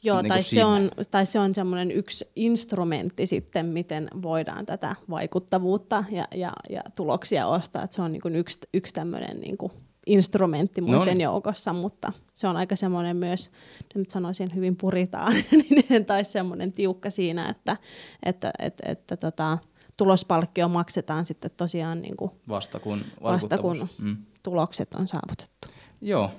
Joo, 0.04 0.22
niin 0.22 0.30
tai, 0.30 0.44
se 0.44 0.66
on, 0.66 0.92
tai 1.12 1.26
se 1.26 1.40
on 1.40 1.56
semmoinen 1.56 1.92
yksi 1.92 2.26
instrumentti 2.36 3.26
sitten, 3.26 3.66
miten 3.66 4.08
voidaan 4.22 4.66
tätä 4.66 4.96
vaikuttavuutta 5.10 6.04
ja, 6.12 6.28
ja, 6.36 6.52
ja 6.70 6.82
tuloksia 6.98 7.48
ostaa. 7.48 7.84
Et 7.84 7.92
se 7.92 8.02
on 8.02 8.12
niin 8.12 8.22
kuin 8.22 8.36
yksi, 8.36 8.60
yksi 8.74 8.94
tämmöinen 8.94 9.40
niin 9.40 9.58
kuin 9.58 9.72
instrumentti 10.06 10.82
muiden 10.82 11.00
no 11.00 11.06
niin. 11.06 11.22
joukossa, 11.22 11.74
mutta 11.74 12.12
se 12.36 12.48
on 12.48 12.58
aika 12.58 12.76
semmoinen 12.76 13.18
myös, 13.18 13.52
nyt 13.96 14.10
sanoisin 14.10 14.56
hyvin 14.56 14.76
puritaaninen 14.76 16.06
tai 16.08 16.24
semmoinen 16.24 16.72
tiukka 16.72 17.10
siinä, 17.10 17.50
että, 17.50 17.78
että, 18.24 18.52
että, 18.60 18.84
että 18.90 19.18
tota, 19.18 19.58
tulospalkkio 19.98 20.68
maksetaan 20.68 21.26
sitten 21.26 21.52
tosiaan 21.58 22.02
niin 22.02 22.18
kuin 22.18 22.32
vasta 22.50 22.80
kun, 22.80 23.02
vasta 23.24 23.58
kun 23.58 23.88
mm. 23.98 24.18
tulokset 24.44 24.96
on 24.96 25.08
saavutettu. 25.08 25.68
Joo. 26.02 26.32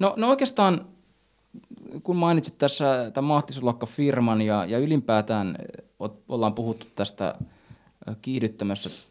No, 0.00 0.14
no 0.16 0.28
oikeastaan 0.28 0.86
kun 2.02 2.16
mainitsit 2.16 2.58
tässä 2.58 3.10
tämän 3.14 3.28
Mahtisulokka-firman 3.28 4.42
ja, 4.42 4.64
ja 4.64 4.78
ylipäätään 4.78 5.58
ollaan 6.28 6.54
puhuttu 6.54 6.86
tästä 6.94 7.34
kiihdyttämässä 8.22 9.08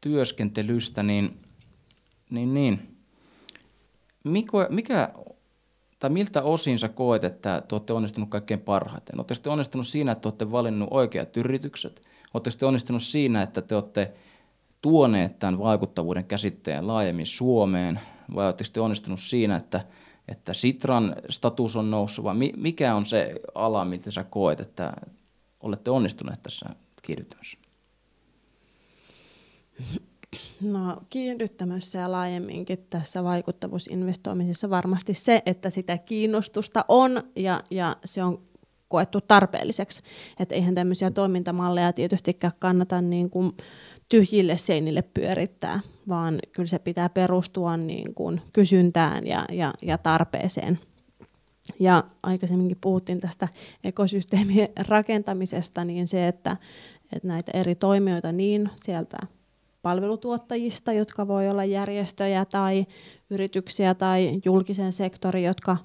työskentelystä, 0.00 1.02
niin, 1.02 1.40
niin, 2.30 2.54
niin 2.54 2.96
mikä, 4.24 4.66
mikä 4.70 5.12
tai 5.98 6.10
miltä 6.10 6.42
osin 6.42 6.78
sä 6.78 6.88
koet, 6.88 7.24
että 7.24 7.62
te 7.68 7.74
olette 7.74 7.92
onnistunut 7.92 8.30
kaikkein 8.30 8.60
parhaiten? 8.60 9.18
Oletteko 9.18 9.40
te 9.42 9.50
onnistunut 9.50 9.86
siinä, 9.86 10.12
että 10.12 10.22
te 10.22 10.28
olette 10.28 10.50
valinnut 10.50 10.88
oikeat 10.90 11.36
yritykset? 11.36 12.02
Oletteko 12.34 12.56
te 12.58 12.66
onnistunut 12.66 13.02
siinä, 13.02 13.42
että 13.42 13.62
te 13.62 13.74
olette 13.74 14.12
tuoneet 14.82 15.38
tämän 15.38 15.58
vaikuttavuuden 15.58 16.24
käsitteen 16.24 16.86
laajemmin 16.86 17.26
Suomeen? 17.26 18.00
Vai 18.34 18.46
oletteko 18.46 18.70
te 18.72 18.80
onnistunut 18.80 19.20
siinä, 19.20 19.56
että, 19.56 19.80
että 20.28 20.52
Sitran 20.52 21.16
status 21.28 21.76
on 21.76 21.90
noussut? 21.90 22.24
Vai 22.24 22.34
mikä 22.56 22.94
on 22.94 23.06
se 23.06 23.34
ala, 23.54 23.84
miltä 23.84 24.10
sä 24.10 24.24
koet, 24.24 24.60
että 24.60 24.92
olette 25.60 25.90
onnistuneet 25.90 26.42
tässä 26.42 26.66
kiihdyttämässä? 27.02 27.58
No 30.62 30.96
kiihdyttämässä 31.10 31.98
ja 31.98 32.12
laajemminkin 32.12 32.86
tässä 32.90 33.24
vaikuttavuusinvestoimisessa 33.24 34.70
varmasti 34.70 35.14
se, 35.14 35.42
että 35.46 35.70
sitä 35.70 35.98
kiinnostusta 35.98 36.84
on 36.88 37.22
ja, 37.36 37.60
ja 37.70 37.96
se 38.04 38.24
on 38.24 38.42
koettu 38.88 39.20
tarpeelliseksi. 39.20 40.02
Että 40.40 40.54
eihän 40.54 40.74
tämmöisiä 40.74 41.10
toimintamalleja 41.10 41.92
tietystikään 41.92 42.52
kannata 42.58 43.00
niin 43.00 43.30
kuin 43.30 43.52
tyhjille 44.08 44.56
seinille 44.56 45.02
pyörittää, 45.02 45.80
vaan 46.08 46.38
kyllä 46.52 46.66
se 46.66 46.78
pitää 46.78 47.08
perustua 47.08 47.76
niin 47.76 48.14
kuin 48.14 48.40
kysyntään 48.52 49.26
ja, 49.26 49.44
ja, 49.52 49.72
ja 49.82 49.98
tarpeeseen. 49.98 50.78
Ja 51.80 52.04
aikaisemminkin 52.22 52.78
puhuttiin 52.80 53.20
tästä 53.20 53.48
ekosysteemien 53.84 54.68
rakentamisesta, 54.88 55.84
niin 55.84 56.08
se, 56.08 56.28
että, 56.28 56.56
että 57.12 57.28
näitä 57.28 57.52
eri 57.54 57.74
toimijoita 57.74 58.32
niin 58.32 58.70
sieltä 58.76 59.16
palvelutuottajista, 59.82 60.92
jotka 60.92 61.28
voi 61.28 61.48
olla 61.48 61.64
järjestöjä 61.64 62.44
tai 62.44 62.86
yrityksiä 63.30 63.94
tai 63.94 64.40
julkisen 64.44 64.92
sektorin, 64.92 65.44
jotka 65.44 65.76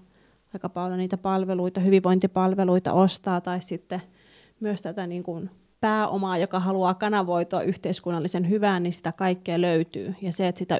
aika 0.53 0.69
paljon 0.69 0.97
niitä 0.97 1.17
palveluita, 1.17 1.79
hyvinvointipalveluita 1.79 2.93
ostaa, 2.93 3.41
tai 3.41 3.61
sitten 3.61 4.01
myös 4.59 4.81
tätä 4.81 5.07
niin 5.07 5.23
kuin 5.23 5.49
pääomaa, 5.79 6.37
joka 6.37 6.59
haluaa 6.59 6.93
kanavoitua 6.93 7.61
yhteiskunnallisen 7.61 8.49
hyvään, 8.49 8.83
niin 8.83 8.93
sitä 8.93 9.11
kaikkea 9.11 9.61
löytyy. 9.61 10.15
Ja 10.21 10.33
se, 10.33 10.47
että 10.47 10.59
sitä 10.59 10.79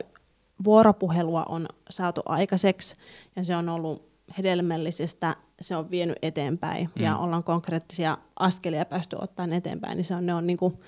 vuoropuhelua 0.64 1.44
on 1.50 1.68
saatu 1.90 2.22
aikaiseksi, 2.26 2.96
ja 3.36 3.44
se 3.44 3.56
on 3.56 3.70
ollut 3.70 4.12
hedelmällisestä, 4.38 5.36
se 5.62 5.76
on 5.76 5.92
vienyt 5.92 6.18
eteenpäin, 6.22 6.90
mm. 6.96 7.04
ja 7.04 7.18
ollaan 7.18 7.44
konkreettisia 7.44 8.18
askelia 8.40 8.86
päästy 8.86 9.16
ottamaan 9.22 9.54
eteenpäin, 9.54 9.98
niin 9.98 10.06
se 10.06 10.16
on, 10.16 10.26
ne 10.26 10.34
on 10.34 10.48
niin 10.48 10.58
kuin 10.58 10.80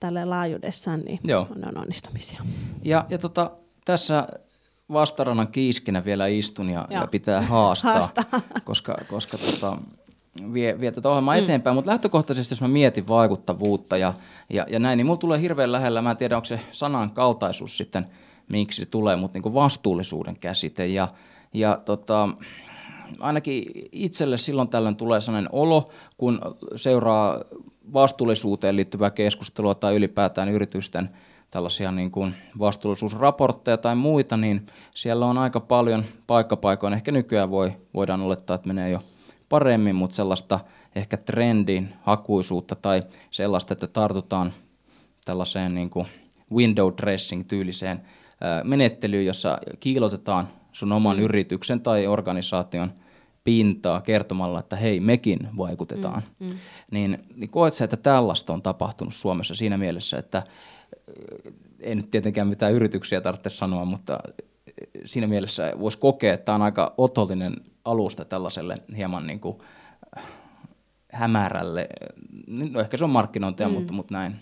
tälle 0.00 0.24
laajuudessaan, 0.24 1.00
niin 1.00 1.20
Joo. 1.24 1.46
on, 1.50 1.68
on 1.68 1.78
onnistumisia. 1.78 2.42
Ja, 2.82 3.06
ja 3.08 3.18
tota, 3.18 3.50
tässä 3.84 4.28
vastarannan 4.92 5.48
kiiskinä 5.48 6.04
vielä 6.04 6.26
istun 6.26 6.70
ja, 6.70 6.86
ja 6.90 7.06
pitää 7.06 7.42
haastaa, 7.42 7.92
haastaa. 7.92 8.24
koska, 8.64 8.96
koska 9.08 9.38
tota, 9.38 9.76
vie, 10.52 10.80
vie 10.80 10.92
tätä 10.92 11.08
ohjelmaa 11.08 11.36
mm. 11.36 11.42
eteenpäin. 11.42 11.76
Mutta 11.76 11.90
lähtökohtaisesti, 11.90 12.52
jos 12.52 12.60
mä 12.60 12.68
mietin 12.68 13.08
vaikuttavuutta 13.08 13.96
ja, 13.96 14.14
ja, 14.50 14.66
ja 14.68 14.78
näin, 14.78 14.96
niin 14.96 15.06
mulla 15.06 15.18
tulee 15.18 15.40
hirveän 15.40 15.72
lähellä, 15.72 16.02
mä 16.02 16.10
en 16.10 16.16
tiedä 16.16 16.36
onko 16.36 16.44
se 16.44 16.60
sanan 16.70 17.10
kaltaisuus 17.10 17.78
sitten, 17.78 18.06
miksi 18.48 18.76
se 18.76 18.86
tulee, 18.86 19.16
mutta 19.16 19.38
niin 19.38 19.54
vastuullisuuden 19.54 20.36
käsite. 20.36 20.86
Ja, 20.86 21.08
ja 21.54 21.80
tota, 21.84 22.28
ainakin 23.20 23.64
itselle 23.92 24.36
silloin 24.36 24.68
tällöin 24.68 24.96
tulee 24.96 25.20
sellainen 25.20 25.50
olo, 25.52 25.90
kun 26.16 26.40
seuraa 26.76 27.40
vastuullisuuteen 27.92 28.76
liittyvää 28.76 29.10
keskustelua 29.10 29.74
tai 29.74 29.96
ylipäätään 29.96 30.48
yritysten 30.48 31.10
tällaisia 31.52 31.92
niin 31.92 32.10
kuin 32.10 32.34
vastuullisuusraportteja 32.58 33.76
tai 33.76 33.94
muita, 33.94 34.36
niin 34.36 34.66
siellä 34.94 35.26
on 35.26 35.38
aika 35.38 35.60
paljon 35.60 36.04
paikkapaikoin. 36.26 36.94
Ehkä 36.94 37.12
nykyään 37.12 37.50
voi, 37.50 37.72
voidaan 37.94 38.20
olettaa, 38.20 38.54
että 38.54 38.68
menee 38.68 38.90
jo 38.90 39.00
paremmin, 39.48 39.94
mutta 39.94 40.16
sellaista 40.16 40.60
ehkä 40.94 41.16
trendin 41.16 41.94
hakuisuutta 42.02 42.76
tai 42.76 43.02
sellaista, 43.30 43.72
että 43.72 43.86
tartutaan 43.86 44.52
tällaiseen 45.24 45.74
niin 45.74 45.90
kuin 45.90 46.06
window 46.52 46.92
dressing 47.02 47.44
tyyliseen 47.48 48.00
menettelyyn, 48.64 49.26
jossa 49.26 49.58
kiilotetaan 49.80 50.48
sun 50.72 50.92
oman 50.92 51.16
mm. 51.16 51.22
yrityksen 51.22 51.80
tai 51.80 52.06
organisaation 52.06 52.92
pintaa 53.44 54.00
kertomalla, 54.00 54.60
että 54.60 54.76
hei, 54.76 55.00
mekin 55.00 55.38
vaikutetaan. 55.56 56.22
Mm, 56.38 56.46
mm. 56.46 56.52
Niin, 56.90 57.24
niin 57.36 57.50
koet 57.50 57.74
sä, 57.74 57.84
että 57.84 57.96
tällaista 57.96 58.52
on 58.52 58.62
tapahtunut 58.62 59.14
Suomessa 59.14 59.54
siinä 59.54 59.78
mielessä, 59.78 60.18
että 60.18 60.42
ei 61.80 61.94
nyt 61.94 62.10
tietenkään 62.10 62.48
mitään 62.48 62.72
yrityksiä 62.72 63.20
tarvitse 63.20 63.50
sanoa, 63.50 63.84
mutta 63.84 64.18
siinä 65.04 65.26
mielessä 65.26 65.72
voisi 65.78 65.98
kokea, 65.98 66.34
että 66.34 66.44
tämä 66.44 66.56
on 66.56 66.62
aika 66.62 66.94
otollinen 66.98 67.56
alusta 67.84 68.24
tällaiselle 68.24 68.76
hieman 68.96 69.26
niin 69.26 69.40
kuin 69.40 69.58
äh, 70.18 70.24
hämärälle, 71.12 71.88
no 72.46 72.80
ehkä 72.80 72.96
se 72.96 73.04
on 73.04 73.10
markkinointia, 73.10 73.68
mm. 73.68 73.74
mutta, 73.74 73.92
mutta 73.92 74.14
näin. 74.14 74.36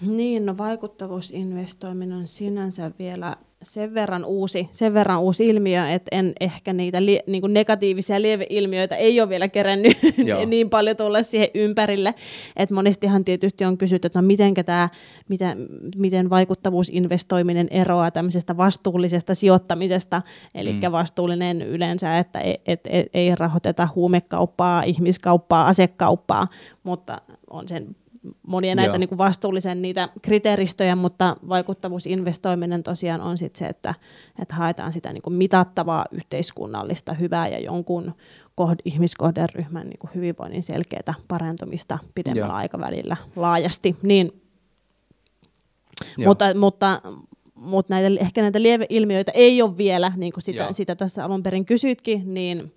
Niin, 0.00 0.46
no 0.46 0.58
vaikuttavuusinvestoiminen 0.58 2.18
on 2.18 2.28
sinänsä 2.28 2.90
vielä 2.98 3.36
sen 3.62 3.94
verran 3.94 4.24
uusi, 4.24 4.68
sen 4.72 4.94
verran 4.94 5.20
uusi 5.20 5.46
ilmiö, 5.46 5.88
että 5.88 6.08
en 6.12 6.32
ehkä 6.40 6.72
niitä 6.72 7.04
li, 7.04 7.20
niin 7.26 7.40
kuin 7.40 7.54
negatiivisia 7.54 8.22
lieveilmiöitä 8.22 8.96
ei 8.96 9.20
ole 9.20 9.28
vielä 9.28 9.48
kerännyt 9.48 9.96
niin 10.46 10.70
paljon 10.70 10.96
tulla 10.96 11.22
siihen 11.22 11.48
ympärille. 11.54 12.14
Et 12.56 12.70
monestihan 12.70 13.24
tietysti 13.24 13.64
on 13.64 13.78
kysytty, 13.78 14.06
että 14.06 14.18
no 14.22 14.26
miten, 14.26 14.54
tämä, 14.54 14.88
miten, 15.28 15.68
miten 15.96 16.30
vaikuttavuusinvestoiminen 16.30 17.68
eroaa 17.70 18.10
tämmöisestä 18.10 18.56
vastuullisesta 18.56 19.34
sijoittamisesta, 19.34 20.22
eli 20.54 20.72
mm. 20.72 20.92
vastuullinen 20.92 21.62
yleensä, 21.62 22.18
että 22.18 22.40
et, 22.40 22.60
et, 22.66 22.80
et, 22.86 23.06
ei 23.14 23.34
rahoiteta 23.34 23.88
huumekauppaa, 23.94 24.82
ihmiskauppaa, 24.82 25.66
asekauppaa, 25.66 26.48
mutta 26.82 27.18
on 27.50 27.68
sen 27.68 27.96
monia 28.46 28.74
näitä 28.74 28.98
niin 28.98 29.08
kuin 29.08 29.18
vastuullisen 29.18 29.82
niitä 29.82 30.08
kriteeristöjä, 30.22 30.96
mutta 30.96 31.36
vaikuttavuusinvestoiminen 31.48 32.82
tosiaan 32.82 33.20
on 33.20 33.38
sit 33.38 33.56
se, 33.56 33.66
että, 33.66 33.94
että 34.38 34.54
haetaan 34.54 34.92
sitä 34.92 35.12
niin 35.12 35.22
kuin 35.22 35.34
mitattavaa 35.34 36.06
yhteiskunnallista 36.10 37.12
hyvää 37.12 37.48
ja 37.48 37.58
jonkun 37.58 38.14
kohd, 38.54 38.80
ihmiskohderyhmän 38.84 39.86
niin 39.86 39.98
kuin 39.98 40.10
hyvinvoinnin 40.14 40.62
selkeää 40.62 41.14
parantumista 41.28 41.98
pidemmällä 42.14 42.46
Joo. 42.46 42.56
aikavälillä 42.56 43.16
laajasti. 43.36 43.96
Niin, 44.02 44.42
mutta, 46.26 46.54
mutta, 46.54 47.00
mutta 47.54 47.94
näitä, 47.94 48.20
ehkä 48.20 48.42
näitä 48.42 48.62
lieveilmiöitä 48.62 49.32
ei 49.34 49.62
ole 49.62 49.78
vielä, 49.78 50.12
niin 50.16 50.32
kuin 50.32 50.42
sitä, 50.42 50.72
sitä 50.72 50.96
tässä 50.96 51.24
alun 51.24 51.42
perin 51.42 51.64
kysytkin, 51.64 52.34
niin 52.34 52.72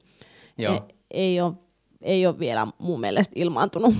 Ei, 0.73 0.79
ei, 1.12 1.41
ole, 1.41 1.53
ei 2.01 2.27
ole 2.27 2.39
vielä 2.39 2.67
mun 2.77 2.99
mielestä 2.99 3.34
ilmaantunut. 3.36 3.93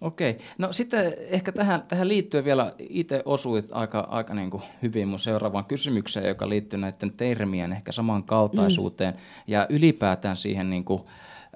Okei. 0.00 0.38
No 0.58 0.72
sitten 0.72 1.14
ehkä 1.18 1.52
tähän, 1.52 1.82
tähän 1.82 2.08
liittyen 2.08 2.44
vielä 2.44 2.72
itse 2.78 3.22
osuit 3.24 3.68
aika, 3.70 4.00
aika 4.00 4.34
niin 4.34 4.50
kuin 4.50 4.62
hyvin 4.82 5.08
mun 5.08 5.18
seuraavaan 5.18 5.64
kysymykseen, 5.64 6.28
joka 6.28 6.48
liittyy 6.48 6.80
näiden 6.80 7.12
termien 7.12 7.72
ehkä 7.72 7.92
samankaltaisuuteen 7.92 9.14
mm. 9.14 9.20
ja 9.46 9.66
ylipäätään 9.68 10.36
siihen 10.36 10.70
niin 10.70 10.84
kuin, 10.84 11.02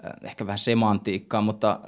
äh, 0.04 0.12
ehkä 0.22 0.46
vähän 0.46 0.58
semantiikkaan, 0.58 1.44
mutta 1.44 1.80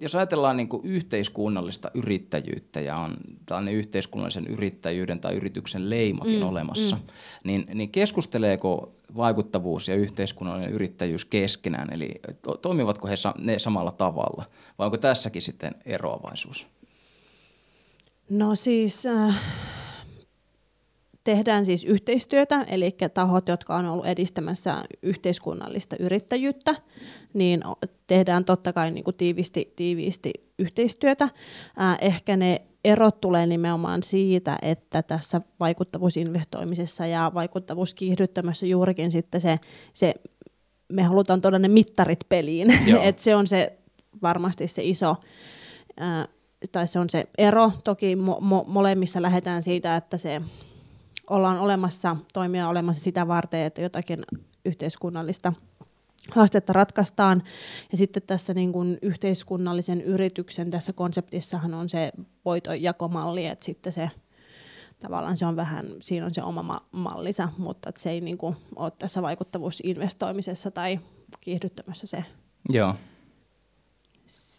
jos 0.00 0.14
ajatellaan 0.14 0.56
niin 0.56 0.68
kuin 0.68 0.86
yhteiskunnallista 0.86 1.90
yrittäjyyttä 1.94 2.80
ja 2.80 2.96
on 2.96 3.16
tällainen 3.46 3.74
yhteiskunnallisen 3.74 4.46
yrittäjyyden 4.46 5.20
tai 5.20 5.34
yrityksen 5.34 5.90
leimakin 5.90 6.40
mm, 6.40 6.48
olemassa, 6.48 6.96
mm. 6.96 7.02
Niin, 7.44 7.66
niin 7.74 7.90
keskusteleeko 7.90 8.92
vaikuttavuus 9.16 9.88
ja 9.88 9.94
yhteiskunnallinen 9.94 10.72
yrittäjyys 10.72 11.24
keskenään, 11.24 11.92
eli 11.92 12.20
to, 12.42 12.56
toimivatko 12.56 13.08
he 13.08 13.14
ne 13.38 13.58
samalla 13.58 13.92
tavalla, 13.92 14.44
vai 14.78 14.84
onko 14.84 14.96
tässäkin 14.96 15.42
sitten 15.42 15.74
eroavaisuus? 15.84 16.66
No 18.30 18.54
siis... 18.54 19.06
Äh 19.06 19.36
tehdään 21.26 21.64
siis 21.64 21.84
yhteistyötä, 21.84 22.62
eli 22.62 22.96
tahot, 23.14 23.48
jotka 23.48 23.76
on 23.76 23.86
ollut 23.86 24.06
edistämässä 24.06 24.84
yhteiskunnallista 25.02 25.96
yrittäjyyttä, 26.00 26.74
niin 27.34 27.62
tehdään 28.06 28.44
totta 28.44 28.72
kai 28.72 28.90
niin 28.90 29.04
kuin 29.04 29.16
tiivisti, 29.16 29.72
tiiviisti 29.76 30.32
yhteistyötä. 30.58 31.28
Ehkä 32.00 32.36
ne 32.36 32.62
erot 32.84 33.20
tulee 33.20 33.46
nimenomaan 33.46 34.02
siitä, 34.02 34.58
että 34.62 35.02
tässä 35.02 35.40
vaikuttavuusinvestoimisessa 35.60 37.06
ja 37.06 37.30
vaikuttavuuskiihdyttämässä 37.34 38.66
juurikin 38.66 39.12
sitten 39.12 39.40
se, 39.40 39.58
se 39.92 40.14
me 40.88 41.02
halutaan 41.02 41.40
tuoda 41.40 41.58
ne 41.58 41.68
mittarit 41.68 42.20
peliin, 42.28 42.70
että 43.08 43.22
se 43.22 43.36
on 43.36 43.46
se 43.46 43.78
varmasti 44.22 44.68
se 44.68 44.82
iso, 44.84 45.16
tai 46.72 46.88
se 46.88 46.98
on 46.98 47.10
se 47.10 47.24
ero. 47.38 47.72
Toki 47.84 48.14
mo- 48.14 48.40
mo- 48.40 48.68
molemmissa 48.68 49.22
lähdetään 49.22 49.62
siitä, 49.62 49.96
että 49.96 50.18
se 50.18 50.42
ollaan 51.30 51.58
olemassa, 51.58 52.16
toimia 52.32 52.68
olemassa 52.68 53.02
sitä 53.02 53.28
varten, 53.28 53.60
että 53.60 53.82
jotakin 53.82 54.24
yhteiskunnallista 54.64 55.52
haastetta 56.32 56.72
ratkaistaan. 56.72 57.42
Ja 57.92 57.98
sitten 57.98 58.22
tässä 58.22 58.54
niin 58.54 58.72
kuin 58.72 58.98
yhteiskunnallisen 59.02 60.00
yrityksen 60.00 60.70
tässä 60.70 60.92
konseptissahan 60.92 61.74
on 61.74 61.88
se 61.88 62.12
voitonjakomalli, 62.44 63.46
että 63.46 63.64
sitten 63.64 63.92
se 63.92 64.10
tavallaan 64.98 65.36
se 65.36 65.46
on 65.46 65.56
vähän, 65.56 65.86
siinä 66.00 66.26
on 66.26 66.34
se 66.34 66.42
oma 66.42 66.62
ma- 66.62 66.86
mallinsa, 66.92 67.48
mutta 67.58 67.90
se 67.96 68.10
ei 68.10 68.20
niin 68.20 68.38
kuin 68.38 68.56
ole 68.76 68.92
tässä 68.98 69.22
vaikuttavuusinvestoimisessa 69.22 70.70
tai 70.70 71.00
kiihdyttämässä 71.40 72.06
se 72.06 72.24
Joo 72.68 72.94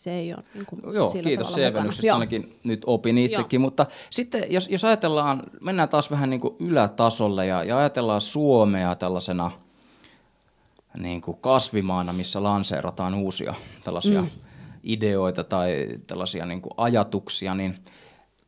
se 0.03 0.11
ei 0.11 0.33
ole 0.33 0.43
niin 0.53 0.65
kuin 0.65 0.81
Joo, 0.93 1.09
kiitos 1.23 1.53
selvennyksestä, 1.53 2.13
ainakin 2.13 2.59
nyt 2.63 2.83
opin 2.85 3.17
itsekin, 3.17 3.61
Joo. 3.61 3.67
mutta 3.67 3.85
sitten 4.09 4.43
jos, 4.49 4.67
jos 4.69 4.85
ajatellaan, 4.85 5.43
mennään 5.61 5.89
taas 5.89 6.11
vähän 6.11 6.29
niin 6.29 6.39
kuin 6.39 6.55
ylätasolle 6.59 7.45
ja, 7.45 7.63
ja 7.63 7.77
ajatellaan 7.77 8.21
Suomea 8.21 8.95
tällaisena 8.95 9.51
niin 10.97 11.21
kuin 11.21 11.37
kasvimaana, 11.41 12.13
missä 12.13 12.43
lanseerataan 12.43 13.13
uusia 13.13 13.53
tällaisia 13.83 14.21
mm. 14.21 14.29
ideoita 14.83 15.43
tai 15.43 15.87
tällaisia 16.07 16.45
niin 16.45 16.61
kuin 16.61 16.73
ajatuksia, 16.77 17.55
niin 17.55 17.75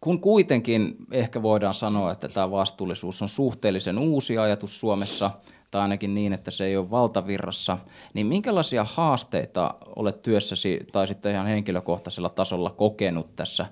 kun 0.02 0.22
kuitenkin 0.22 0.96
ehkä 1.12 1.42
voidaan 1.42 1.74
sanoa, 1.74 2.12
että 2.12 2.30
tämä 2.30 2.52
vastuullisuus 2.52 3.22
on 3.22 3.30
suhteellisen 3.30 3.98
uusi 3.98 4.38
ajatus 4.38 4.80
Suomessa– 4.80 5.32
tai 5.72 5.82
ainakin 5.82 6.16
niin, 6.16 6.34
että 6.34 6.52
se 6.52 6.66
ei 6.66 6.78
ole 6.78 6.90
valtavirrassa, 6.92 7.78
niin 8.14 8.28
minkälaisia 8.28 8.84
haasteita 8.84 9.76
olet 9.96 10.22
työssäsi 10.22 10.80
tai 10.92 11.08
sitten 11.08 11.32
ihan 11.32 11.48
henkilökohtaisella 11.48 12.30
tasolla 12.30 12.70
kokenut 12.70 13.36
tässä 13.36 13.66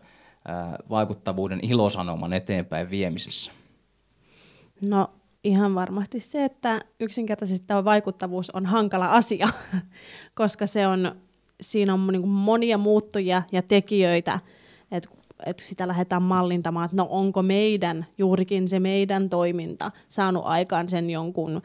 vaikuttavuuden 0.89 1.59
ilosanoman 1.63 2.33
eteenpäin 2.33 2.89
viemisessä? 2.89 3.51
No 4.89 5.09
ihan 5.43 5.75
varmasti 5.75 6.19
se, 6.19 6.45
että 6.45 6.79
yksinkertaisesti 6.99 7.67
tämä 7.67 7.85
vaikuttavuus 7.85 8.49
on 8.49 8.65
hankala 8.65 9.07
asia, 9.07 9.47
koska 10.35 10.67
se 10.67 10.87
on, 10.87 11.11
siinä 11.61 11.93
on 11.93 12.07
niin 12.07 12.27
monia 12.27 12.77
muuttujia 12.77 13.43
ja 13.51 13.61
tekijöitä, 13.61 14.39
että 14.91 15.09
että 15.45 15.63
sitä 15.63 15.87
lähdetään 15.87 16.23
mallintamaan, 16.23 16.85
että 16.85 16.97
no 16.97 17.07
onko 17.09 17.43
meidän, 17.43 18.05
juurikin 18.17 18.67
se 18.67 18.79
meidän 18.79 19.29
toiminta 19.29 19.91
saanut 20.07 20.43
aikaan 20.45 20.89
sen 20.89 21.09
jonkun 21.09 21.61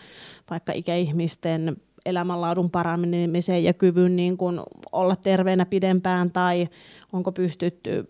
vaikka 0.50 0.72
ikäihmisten 0.72 1.76
elämänlaadun 2.06 2.70
paranemisen 2.70 3.64
ja 3.64 3.72
kyvyn 3.72 4.16
niin 4.16 4.37
kuin 4.37 4.61
olla 4.92 5.16
terveenä 5.16 5.66
pidempään 5.66 6.30
tai 6.30 6.68
onko 7.12 7.32
pystytty 7.32 8.06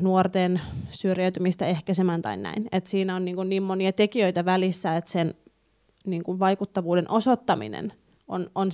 nuorten 0.00 0.60
syrjäytymistä 0.90 1.66
ehkäisemään 1.66 2.22
tai 2.22 2.36
näin. 2.36 2.68
Et 2.72 2.86
siinä 2.86 3.16
on 3.16 3.24
niin, 3.24 3.36
kuin 3.36 3.48
niin 3.48 3.62
monia 3.62 3.92
tekijöitä 3.92 4.44
välissä, 4.44 4.96
että 4.96 5.10
sen 5.10 5.34
niin 6.06 6.22
kuin 6.22 6.38
vaikuttavuuden 6.38 7.10
osoittaminen 7.10 7.92
on, 8.28 8.50
on, 8.54 8.68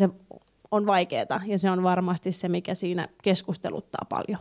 on 0.70 0.87
vaikeaa 0.87 1.40
ja 1.46 1.58
se 1.58 1.70
on 1.70 1.82
varmasti 1.82 2.32
se, 2.32 2.48
mikä 2.48 2.74
siinä 2.74 3.08
keskusteluttaa 3.22 4.06
paljon 4.08 4.40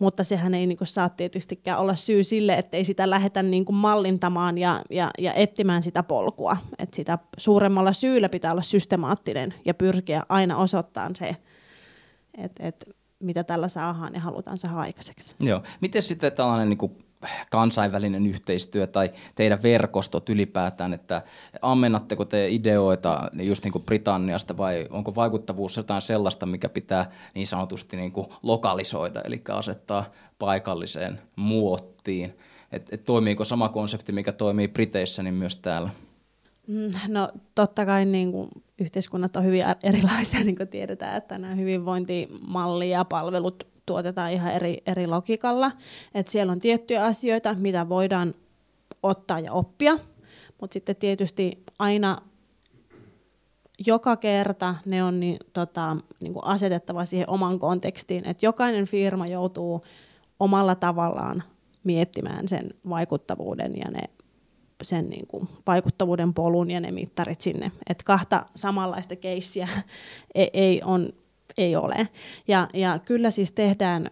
mutta 0.00 0.24
sehän 0.24 0.54
ei 0.54 0.66
niin 0.66 0.78
kuin, 0.78 0.88
saa 0.88 1.08
tietystikään 1.08 1.78
olla 1.78 1.94
syy 1.94 2.24
sille, 2.24 2.54
että 2.54 2.76
ei 2.76 2.84
sitä 2.84 3.10
lähdetä 3.10 3.42
niin 3.42 3.64
kuin, 3.64 3.76
mallintamaan 3.76 4.58
ja, 4.58 4.82
ja, 4.90 5.10
ja 5.18 5.32
etsimään 5.32 5.82
sitä 5.82 6.02
polkua. 6.02 6.56
Et 6.78 6.94
sitä 6.94 7.18
suuremmalla 7.38 7.92
syyllä 7.92 8.28
pitää 8.28 8.52
olla 8.52 8.62
systemaattinen 8.62 9.54
ja 9.64 9.74
pyrkiä 9.74 10.22
aina 10.28 10.56
osoittamaan 10.56 11.16
se, 11.16 11.36
että 12.38 12.66
et, 12.66 12.96
mitä 13.20 13.44
tällä 13.44 13.68
saadaan 13.68 14.14
ja 14.14 14.20
halutaan 14.20 14.58
saada 14.58 14.76
aikaiseksi. 14.76 15.36
Joo. 15.40 15.62
Miten 15.80 16.02
sitten 16.02 16.32
tällainen 16.32 16.68
niin 16.68 16.78
kuin 16.78 17.05
kansainvälinen 17.50 18.26
yhteistyö 18.26 18.86
tai 18.86 19.12
teidän 19.34 19.62
verkostot 19.62 20.28
ylipäätään, 20.28 20.92
että 20.94 21.22
ammennatteko 21.62 22.24
te 22.24 22.48
ideoita 22.50 23.30
just 23.42 23.64
niin 23.64 23.72
kuin 23.72 23.84
Britanniasta 23.84 24.56
vai 24.56 24.86
onko 24.90 25.14
vaikuttavuus 25.14 25.76
jotain 25.76 26.02
sellaista, 26.02 26.46
mikä 26.46 26.68
pitää 26.68 27.10
niin 27.34 27.46
sanotusti 27.46 27.96
niin 27.96 28.12
kuin 28.12 28.26
lokalisoida, 28.42 29.22
eli 29.24 29.42
asettaa 29.52 30.04
paikalliseen 30.38 31.20
muottiin? 31.36 32.38
Et, 32.72 32.92
et 32.92 33.04
toimiiko 33.04 33.44
sama 33.44 33.68
konsepti, 33.68 34.12
mikä 34.12 34.32
toimii 34.32 34.68
Briteissä, 34.68 35.22
niin 35.22 35.34
myös 35.34 35.56
täällä? 35.56 35.90
Mm, 36.66 36.90
no 37.08 37.28
totta 37.54 37.86
kai 37.86 38.04
niin 38.04 38.32
kuin, 38.32 38.48
yhteiskunnat 38.78 39.36
on 39.36 39.44
hyvin 39.44 39.64
erilaisia, 39.82 40.44
niin 40.44 40.56
kuin 40.56 40.68
tiedetään, 40.68 41.16
että 41.16 41.38
nämä 41.38 41.54
hyvinvointimalli 41.54 42.90
ja 42.90 43.04
palvelut 43.04 43.75
tuotetaan 43.86 44.32
ihan 44.32 44.52
eri, 44.52 44.82
eri 44.86 45.06
logiikalla. 45.06 45.72
Et 46.14 46.28
siellä 46.28 46.52
on 46.52 46.58
tiettyjä 46.58 47.04
asioita, 47.04 47.54
mitä 47.54 47.88
voidaan 47.88 48.34
ottaa 49.02 49.40
ja 49.40 49.52
oppia, 49.52 49.98
mutta 50.60 50.74
sitten 50.74 50.96
tietysti 50.96 51.64
aina 51.78 52.16
joka 53.86 54.16
kerta 54.16 54.74
ne 54.86 55.04
on 55.04 55.20
niin, 55.20 55.36
tota, 55.52 55.96
niin 56.20 56.32
kuin 56.32 56.44
asetettava 56.44 57.04
siihen 57.04 57.30
oman 57.30 57.58
kontekstiin, 57.58 58.28
että 58.28 58.46
jokainen 58.46 58.86
firma 58.86 59.26
joutuu 59.26 59.84
omalla 60.40 60.74
tavallaan 60.74 61.42
miettimään 61.84 62.48
sen 62.48 62.70
vaikuttavuuden 62.88 63.72
ja 63.76 63.90
ne, 63.90 64.00
sen 64.82 65.08
niin 65.08 65.26
kuin 65.26 65.48
vaikuttavuuden 65.66 66.34
polun 66.34 66.70
ja 66.70 66.80
ne 66.80 66.90
mittarit 66.90 67.40
sinne. 67.40 67.72
Et 67.90 68.02
kahta 68.02 68.46
samanlaista 68.54 69.16
keissiä 69.16 69.68
ei, 70.34 70.50
ei, 70.52 70.80
on, 70.84 71.12
ei 71.58 71.76
ole. 71.76 72.08
Ja, 72.48 72.68
ja 72.74 72.98
kyllä 72.98 73.30
siis 73.30 73.52
tehdään 73.52 74.10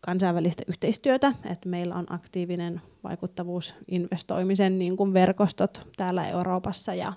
kansainvälistä 0.00 0.62
yhteistyötä, 0.66 1.32
että 1.50 1.68
meillä 1.68 1.94
on 1.94 2.06
aktiivinen 2.10 2.80
vaikuttavuusinvestoimisen 3.04 4.78
niin 4.78 4.96
kuin 4.96 5.12
verkostot 5.12 5.88
täällä 5.96 6.28
Euroopassa 6.28 6.94
ja, 6.94 7.12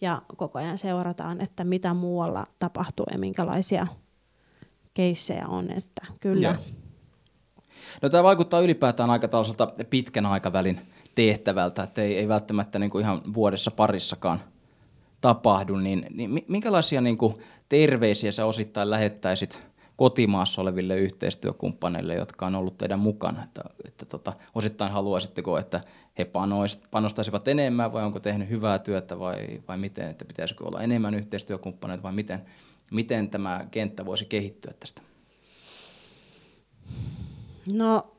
ja 0.00 0.22
koko 0.36 0.58
ajan 0.58 0.78
seurataan, 0.78 1.40
että 1.40 1.64
mitä 1.64 1.94
muualla 1.94 2.46
tapahtuu 2.58 3.06
ja 3.12 3.18
minkälaisia 3.18 3.86
keissejä 4.94 5.46
on, 5.48 5.70
että 5.70 6.06
kyllä. 6.20 6.48
Joo. 6.48 6.82
No 8.02 8.08
tämä 8.08 8.22
vaikuttaa 8.22 8.60
ylipäätään 8.60 9.10
aika 9.10 9.28
tällaiselta 9.28 9.72
pitkän 9.90 10.26
aikavälin 10.26 10.80
tehtävältä, 11.14 11.82
että 11.82 12.02
ei, 12.02 12.18
ei 12.18 12.28
välttämättä 12.28 12.78
niin 12.78 12.90
kuin 12.90 13.02
ihan 13.02 13.34
vuodessa 13.34 13.70
parissakaan 13.70 14.40
tapahdu, 15.20 15.76
niin, 15.76 16.06
niin 16.10 16.44
minkälaisia 16.48 17.00
niin 17.00 17.18
kuin 17.18 17.34
terveisiä 17.68 18.32
sä 18.32 18.46
osittain 18.46 18.90
lähettäisit 18.90 19.66
kotimaassa 19.96 20.62
oleville 20.62 20.98
yhteistyökumppaneille, 20.98 22.14
jotka 22.14 22.46
on 22.46 22.54
ollut 22.54 22.78
teidän 22.78 22.98
mukana, 22.98 23.44
että, 23.44 23.62
että 23.84 24.06
tota, 24.06 24.32
osittain 24.54 24.92
haluaisitteko, 24.92 25.58
että 25.58 25.80
he 26.18 26.30
panostaisivat 26.90 27.48
enemmän 27.48 27.92
vai 27.92 28.04
onko 28.04 28.20
tehnyt 28.20 28.48
hyvää 28.48 28.78
työtä 28.78 29.18
vai, 29.18 29.62
vai 29.68 29.78
miten, 29.78 30.10
että 30.10 30.24
pitäisikö 30.24 30.64
olla 30.64 30.82
enemmän 30.82 31.14
yhteistyökumppaneita 31.14 32.02
vai 32.02 32.12
miten, 32.12 32.42
miten 32.90 33.30
tämä 33.30 33.66
kenttä 33.70 34.06
voisi 34.06 34.24
kehittyä 34.24 34.72
tästä? 34.80 35.02
No 37.72 38.12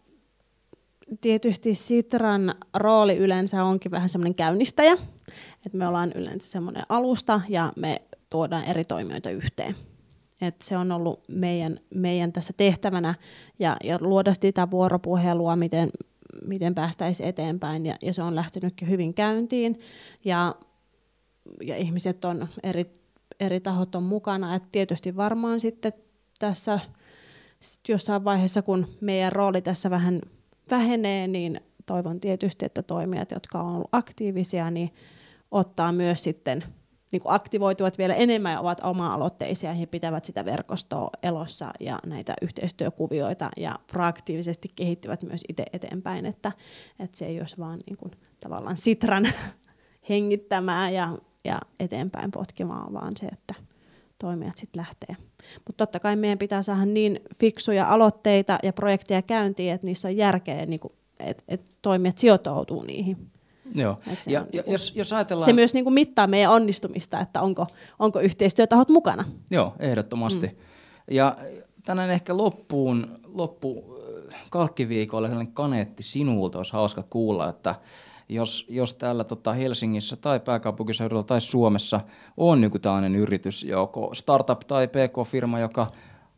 tietysti 1.22 1.76
Sitran 1.76 2.56
rooli 2.74 3.18
yleensä 3.18 3.64
onkin 3.64 3.92
vähän 3.92 4.10
semmoinen 4.10 4.36
käynnistäjä, 4.36 4.98
että 5.66 5.78
me 5.78 5.88
ollaan 5.88 6.12
yleensä 6.16 6.50
semmoinen 6.50 6.84
alusta 6.90 7.42
ja 7.50 7.74
me 7.76 8.02
tuodaan 8.30 8.64
eri 8.64 8.86
toimijoita 8.86 9.30
yhteen. 9.30 9.76
Et 10.42 10.62
se 10.62 10.78
on 10.78 10.92
ollut 10.92 11.24
meidän, 11.28 11.80
meidän 11.96 12.34
tässä 12.34 12.54
tehtävänä 12.58 13.16
ja, 13.60 13.78
ja 13.84 13.98
luoda 14.02 14.34
sitä 14.34 14.72
vuoropuhelua, 14.72 15.56
miten, 15.56 15.90
miten 16.46 16.76
päästäisiin 16.76 17.30
eteenpäin 17.30 17.86
ja, 17.86 17.96
ja 18.02 18.14
se 18.14 18.24
on 18.24 18.36
lähtenytkin 18.36 18.90
hyvin 18.90 19.14
käyntiin 19.14 19.80
ja, 20.26 20.56
ja 21.62 21.76
ihmiset 21.76 22.26
on 22.26 22.48
eri, 22.64 22.94
eri 23.40 23.60
tahot 23.60 23.96
on 23.96 24.04
mukana. 24.04 24.56
Et 24.56 24.64
tietysti 24.72 25.16
varmaan 25.16 25.60
sitten 25.60 25.94
tässä 26.40 26.80
jossain 27.88 28.24
vaiheessa, 28.24 28.62
kun 28.62 28.88
meidän 29.02 29.32
rooli 29.32 29.62
tässä 29.62 29.90
vähän 29.90 30.22
vähenee, 30.70 31.28
niin 31.28 31.60
toivon 31.86 32.20
tietysti, 32.20 32.66
että 32.66 32.84
toimijat, 32.84 33.32
jotka 33.32 33.62
on 33.62 33.76
ollut 33.76 33.90
aktiivisia, 33.92 34.72
niin 34.72 34.94
ottaa 35.52 35.92
myös 35.92 36.24
sitten 36.24 36.64
niin 37.12 37.22
kuin 37.22 37.34
aktivoituvat 37.34 37.98
vielä 37.98 38.14
enemmän 38.14 38.52
ja 38.52 38.60
ovat 38.60 38.82
oma-aloitteisia. 38.84 39.74
He 39.74 39.86
pitävät 39.86 40.26
sitä 40.26 40.46
verkostoa 40.46 41.10
elossa 41.24 41.72
ja 41.80 42.00
näitä 42.06 42.34
yhteistyökuvioita 42.42 43.50
ja 43.58 43.76
proaktiivisesti 43.92 44.68
kehittyvät 44.76 45.24
myös 45.24 45.44
itse 45.50 45.66
eteenpäin, 45.74 46.26
että, 46.26 46.52
että 47.00 47.18
se 47.18 47.26
ei 47.26 47.40
olisi 47.40 47.58
vaan 47.58 47.80
niin 47.86 47.98
kuin, 47.98 48.12
tavallaan 48.40 48.78
sitran 48.78 49.28
hengittämää 50.10 50.90
ja, 50.90 51.10
ja 51.44 51.60
eteenpäin 51.80 52.32
potkimaan, 52.32 52.94
vaan 52.94 53.18
se, 53.18 53.26
että 53.26 53.54
toimijat 54.20 54.58
sitten 54.58 54.80
lähtee. 54.80 55.16
Mutta 55.68 55.86
totta 55.86 56.00
kai 56.00 56.16
meidän 56.16 56.38
pitää 56.38 56.62
saada 56.62 56.86
niin 56.86 57.20
fiksuja 57.40 57.90
aloitteita 57.90 58.60
ja 58.64 58.74
projekteja 58.74 59.22
käyntiin, 59.22 59.74
että 59.74 59.88
niissä 59.88 60.08
on 60.08 60.18
järkeä, 60.18 60.66
niin 60.66 60.80
että, 61.20 61.44
että 61.48 61.68
toimijat 61.82 62.18
sijoitoutuu 62.18 62.84
niihin. 62.84 63.32
Joo. 63.76 64.00
Ja, 64.08 64.14
ja 64.28 64.46
niin 64.54 64.64
jos, 64.68 64.96
jos 64.96 65.14
ajatellaan... 65.14 65.46
Se 65.46 65.54
myös 65.54 65.74
niin 65.74 65.84
kuin 65.84 65.94
mittaa 65.94 66.28
meidän 66.28 66.52
onnistumista, 66.52 67.20
että 67.20 67.42
onko, 67.42 67.68
onko 68.00 68.20
yhteistyötahot 68.20 68.90
mukana. 68.90 69.24
Joo, 69.52 69.74
ehdottomasti. 69.80 70.48
Mm. 70.48 70.56
Ja 71.12 71.38
tänään 71.86 72.10
ehkä 72.10 72.38
loppuun, 72.38 73.20
loppu 73.26 73.98
kalkkiviikolle 74.50 75.28
sellainen 75.28 75.54
kaneetti 75.54 76.04
sinulta, 76.04 76.60
olisi 76.60 76.74
hauska 76.74 77.04
kuulla, 77.10 77.50
että 77.50 77.76
jos, 78.30 78.66
jos 78.70 78.94
täällä 78.94 79.24
tota 79.24 79.54
Helsingissä 79.54 80.16
tai 80.16 80.40
pääkaupunkiseudulla 80.40 81.24
tai 81.24 81.42
Suomessa 81.42 82.00
on 82.38 82.64
joku 82.64 82.80
tällainen 82.80 83.16
yritys, 83.16 83.64
joko 83.64 84.14
startup 84.14 84.60
tai 84.60 84.88
pk-firma, 84.88 85.60
joka 85.60 85.88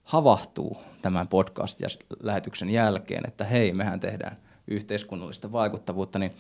havahtuu 0.04 0.78
tämän 1.02 1.28
podcast-lähetyksen 1.28 2.70
jälkeen, 2.70 3.24
että 3.28 3.44
hei, 3.44 3.74
mehän 3.74 4.00
tehdään 4.00 4.38
yhteiskunnallista 4.68 5.52
vaikuttavuutta, 5.52 6.20
niin 6.20 6.32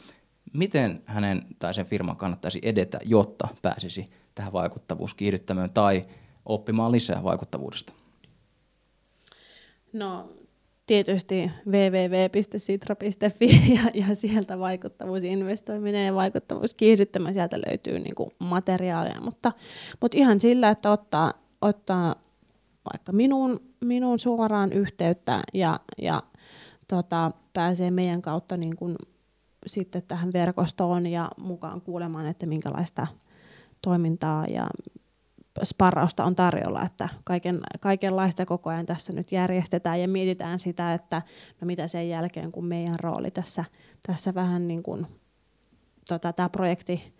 miten 0.53 1.01
hänen 1.05 1.45
tai 1.59 1.73
sen 1.73 1.85
firman 1.85 2.15
kannattaisi 2.15 2.59
edetä, 2.63 2.99
jotta 3.05 3.47
pääsisi 3.61 4.09
tähän 4.35 4.53
vaikuttavuuskiihdyttämöön 4.53 5.69
tai 5.69 6.05
oppimaan 6.45 6.91
lisää 6.91 7.23
vaikuttavuudesta? 7.23 7.93
No 9.93 10.29
tietysti 10.85 11.51
www.sitra.fi 11.67 13.61
ja, 13.75 13.81
ja 13.93 14.15
sieltä 14.15 14.59
vaikuttavuusinvestoiminen 14.59 16.05
ja 16.05 16.15
vaikuttavuuskiihdyttämö, 16.15 17.33
sieltä 17.33 17.57
löytyy 17.67 17.99
niin 17.99 18.15
kuin 18.15 18.31
materiaalia, 18.39 19.21
mutta, 19.21 19.51
mutta 20.01 20.17
ihan 20.17 20.39
sillä, 20.39 20.69
että 20.69 20.91
ottaa, 20.91 21.33
ottaa 21.61 22.15
vaikka 22.93 23.11
minun, 23.11 23.59
minun 23.85 24.19
suoraan 24.19 24.73
yhteyttä 24.73 25.39
ja, 25.53 25.79
ja 26.01 26.23
tota, 26.87 27.31
pääsee 27.53 27.91
meidän 27.91 28.21
kautta 28.21 28.57
niin 28.57 28.75
kuin 28.75 28.95
sitten 29.67 30.03
tähän 30.07 30.33
verkostoon 30.33 31.07
ja 31.07 31.29
mukaan 31.41 31.81
kuulemaan, 31.81 32.27
että 32.27 32.45
minkälaista 32.45 33.07
toimintaa 33.81 34.45
ja 34.45 34.67
sparrausta 35.63 36.23
on 36.25 36.35
tarjolla, 36.35 36.83
että 36.85 37.09
kaiken, 37.23 37.61
kaikenlaista 37.79 38.45
koko 38.45 38.69
ajan 38.69 38.85
tässä 38.85 39.13
nyt 39.13 39.31
järjestetään 39.31 40.01
ja 40.01 40.07
mietitään 40.07 40.59
sitä, 40.59 40.93
että 40.93 41.21
no 41.61 41.65
mitä 41.65 41.87
sen 41.87 42.09
jälkeen, 42.09 42.51
kun 42.51 42.65
meidän 42.65 42.99
rooli 42.99 43.31
tässä, 43.31 43.65
tässä 44.07 44.33
vähän 44.33 44.67
niin 44.67 44.83
kuin 44.83 45.07
tota, 46.09 46.33
tämä 46.33 46.49
projekti 46.49 47.18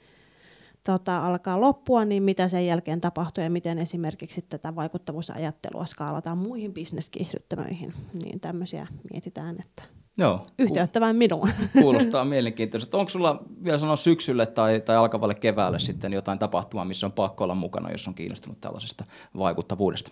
tota, 0.83 1.17
alkaa 1.17 1.61
loppua, 1.61 2.05
niin 2.05 2.23
mitä 2.23 2.47
sen 2.47 2.65
jälkeen 2.65 3.01
tapahtuu 3.01 3.43
ja 3.43 3.49
miten 3.49 3.79
esimerkiksi 3.79 4.41
tätä 4.41 4.75
vaikuttavuusajattelua 4.75 5.85
skaalataan 5.85 6.37
muihin 6.37 6.73
bisneskiihdyttämöihin, 6.73 7.93
niin 8.23 8.39
tämmöisiä 8.39 8.87
mietitään, 9.11 9.55
että 9.59 9.83
Joo. 10.19 10.45
Yhteyttä 10.59 11.01
vain 11.01 11.15
minuun. 11.15 11.49
Kuulostaa 11.81 12.25
mielenkiintoista. 12.25 12.97
Onko 12.97 13.09
sulla 13.09 13.43
vielä 13.63 13.77
sanoa 13.77 13.95
syksylle 13.95 14.45
tai, 14.45 14.81
tai 14.81 14.95
alkavalle 14.95 15.35
keväälle 15.35 15.79
sitten 15.79 16.13
jotain 16.13 16.39
tapahtumaa, 16.39 16.85
missä 16.85 17.05
on 17.05 17.11
pakko 17.11 17.43
olla 17.43 17.55
mukana, 17.55 17.91
jos 17.91 18.07
on 18.07 18.15
kiinnostunut 18.15 18.61
tällaisesta 18.61 19.05
vaikuttavuudesta? 19.37 20.11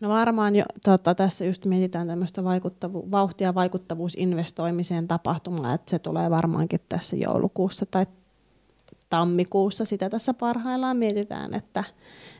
No 0.00 0.08
varmaan 0.08 0.56
jo, 0.56 0.64
tota, 0.84 1.14
tässä 1.14 1.44
just 1.44 1.64
mietitään 1.64 2.06
tämmöistä 2.06 2.44
vaikuttavu- 2.44 3.10
vauhtia 3.10 3.54
vaikuttavuusinvestoimiseen 3.54 5.08
tapahtumaa, 5.08 5.74
että 5.74 5.90
se 5.90 5.98
tulee 5.98 6.30
varmaankin 6.30 6.80
tässä 6.88 7.16
joulukuussa 7.16 7.86
tai 7.86 8.06
tammikuussa. 9.12 9.84
Sitä 9.84 10.10
tässä 10.10 10.34
parhaillaan 10.34 10.96
mietitään, 10.96 11.54
että, 11.54 11.84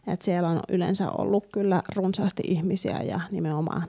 että 0.06 0.24
siellä 0.24 0.48
on 0.48 0.60
yleensä 0.68 1.10
ollut 1.10 1.46
kyllä 1.52 1.82
runsaasti 1.96 2.42
ihmisiä 2.46 3.02
ja 3.02 3.20
nimenomaan 3.30 3.82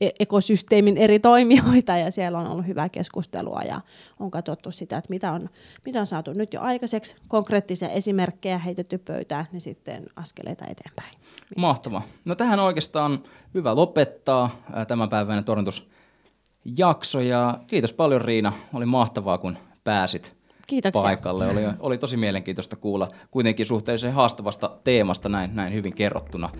E- 0.00 0.10
ekosysteemin 0.20 0.96
eri 0.96 1.18
toimijoita 1.18 1.96
ja 1.96 2.10
siellä 2.10 2.38
on 2.38 2.46
ollut 2.46 2.66
hyvää 2.66 2.88
keskustelua 2.88 3.60
ja 3.68 3.80
on 4.20 4.30
katsottu 4.30 4.70
sitä, 4.70 4.96
että 4.96 5.10
mitä 5.10 5.32
on, 5.32 5.48
mitä 5.84 6.00
on 6.00 6.06
saatu 6.06 6.32
nyt 6.32 6.54
jo 6.54 6.60
aikaiseksi, 6.60 7.16
konkreettisia 7.28 7.88
esimerkkejä 7.88 8.58
heitetty 8.58 8.98
pöytään, 8.98 9.46
niin 9.52 9.60
sitten 9.60 10.06
askeleita 10.16 10.64
eteenpäin. 10.64 11.18
Mahtavaa. 11.56 12.02
No 12.24 12.34
tähän 12.34 12.60
oikeastaan 12.60 13.22
hyvä 13.54 13.76
lopettaa 13.76 14.62
tämän 14.88 15.08
päivän 15.08 15.44
torjuntusjakso 15.44 17.20
ja 17.20 17.58
kiitos 17.66 17.92
paljon 17.92 18.20
Riina, 18.20 18.52
oli 18.74 18.86
mahtavaa 18.86 19.38
kun 19.38 19.58
pääsit 19.84 20.35
Kiitoksia. 20.66 21.02
paikalle. 21.02 21.46
Oli, 21.48 21.60
oli 21.80 21.98
tosi 21.98 22.16
mielenkiintoista 22.16 22.76
kuulla 22.76 23.08
kuitenkin 23.30 23.66
suhteellisen 23.66 24.12
haastavasta 24.12 24.70
teemasta 24.84 25.28
näin, 25.28 25.50
näin 25.54 25.72
hyvin 25.72 25.94
kerrottuna. 25.94 26.50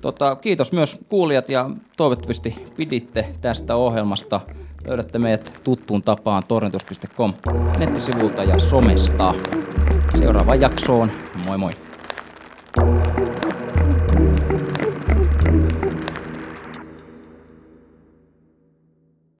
Tota, 0.00 0.36
kiitos 0.36 0.72
myös 0.72 0.98
kuulijat 1.08 1.48
ja 1.48 1.70
toivottavasti 1.96 2.64
piditte 2.76 3.28
tästä 3.40 3.76
ohjelmasta. 3.76 4.40
Löydätte 4.86 5.18
meidät 5.18 5.60
tuttuun 5.64 6.02
tapaan 6.02 6.42
torrentus.com 6.48 7.34
nettisivulta 7.78 8.44
ja 8.44 8.58
somesta. 8.58 9.34
Seuraavaan 10.18 10.60
jaksoon. 10.60 11.12
Moi 11.46 11.58
moi! 11.58 11.85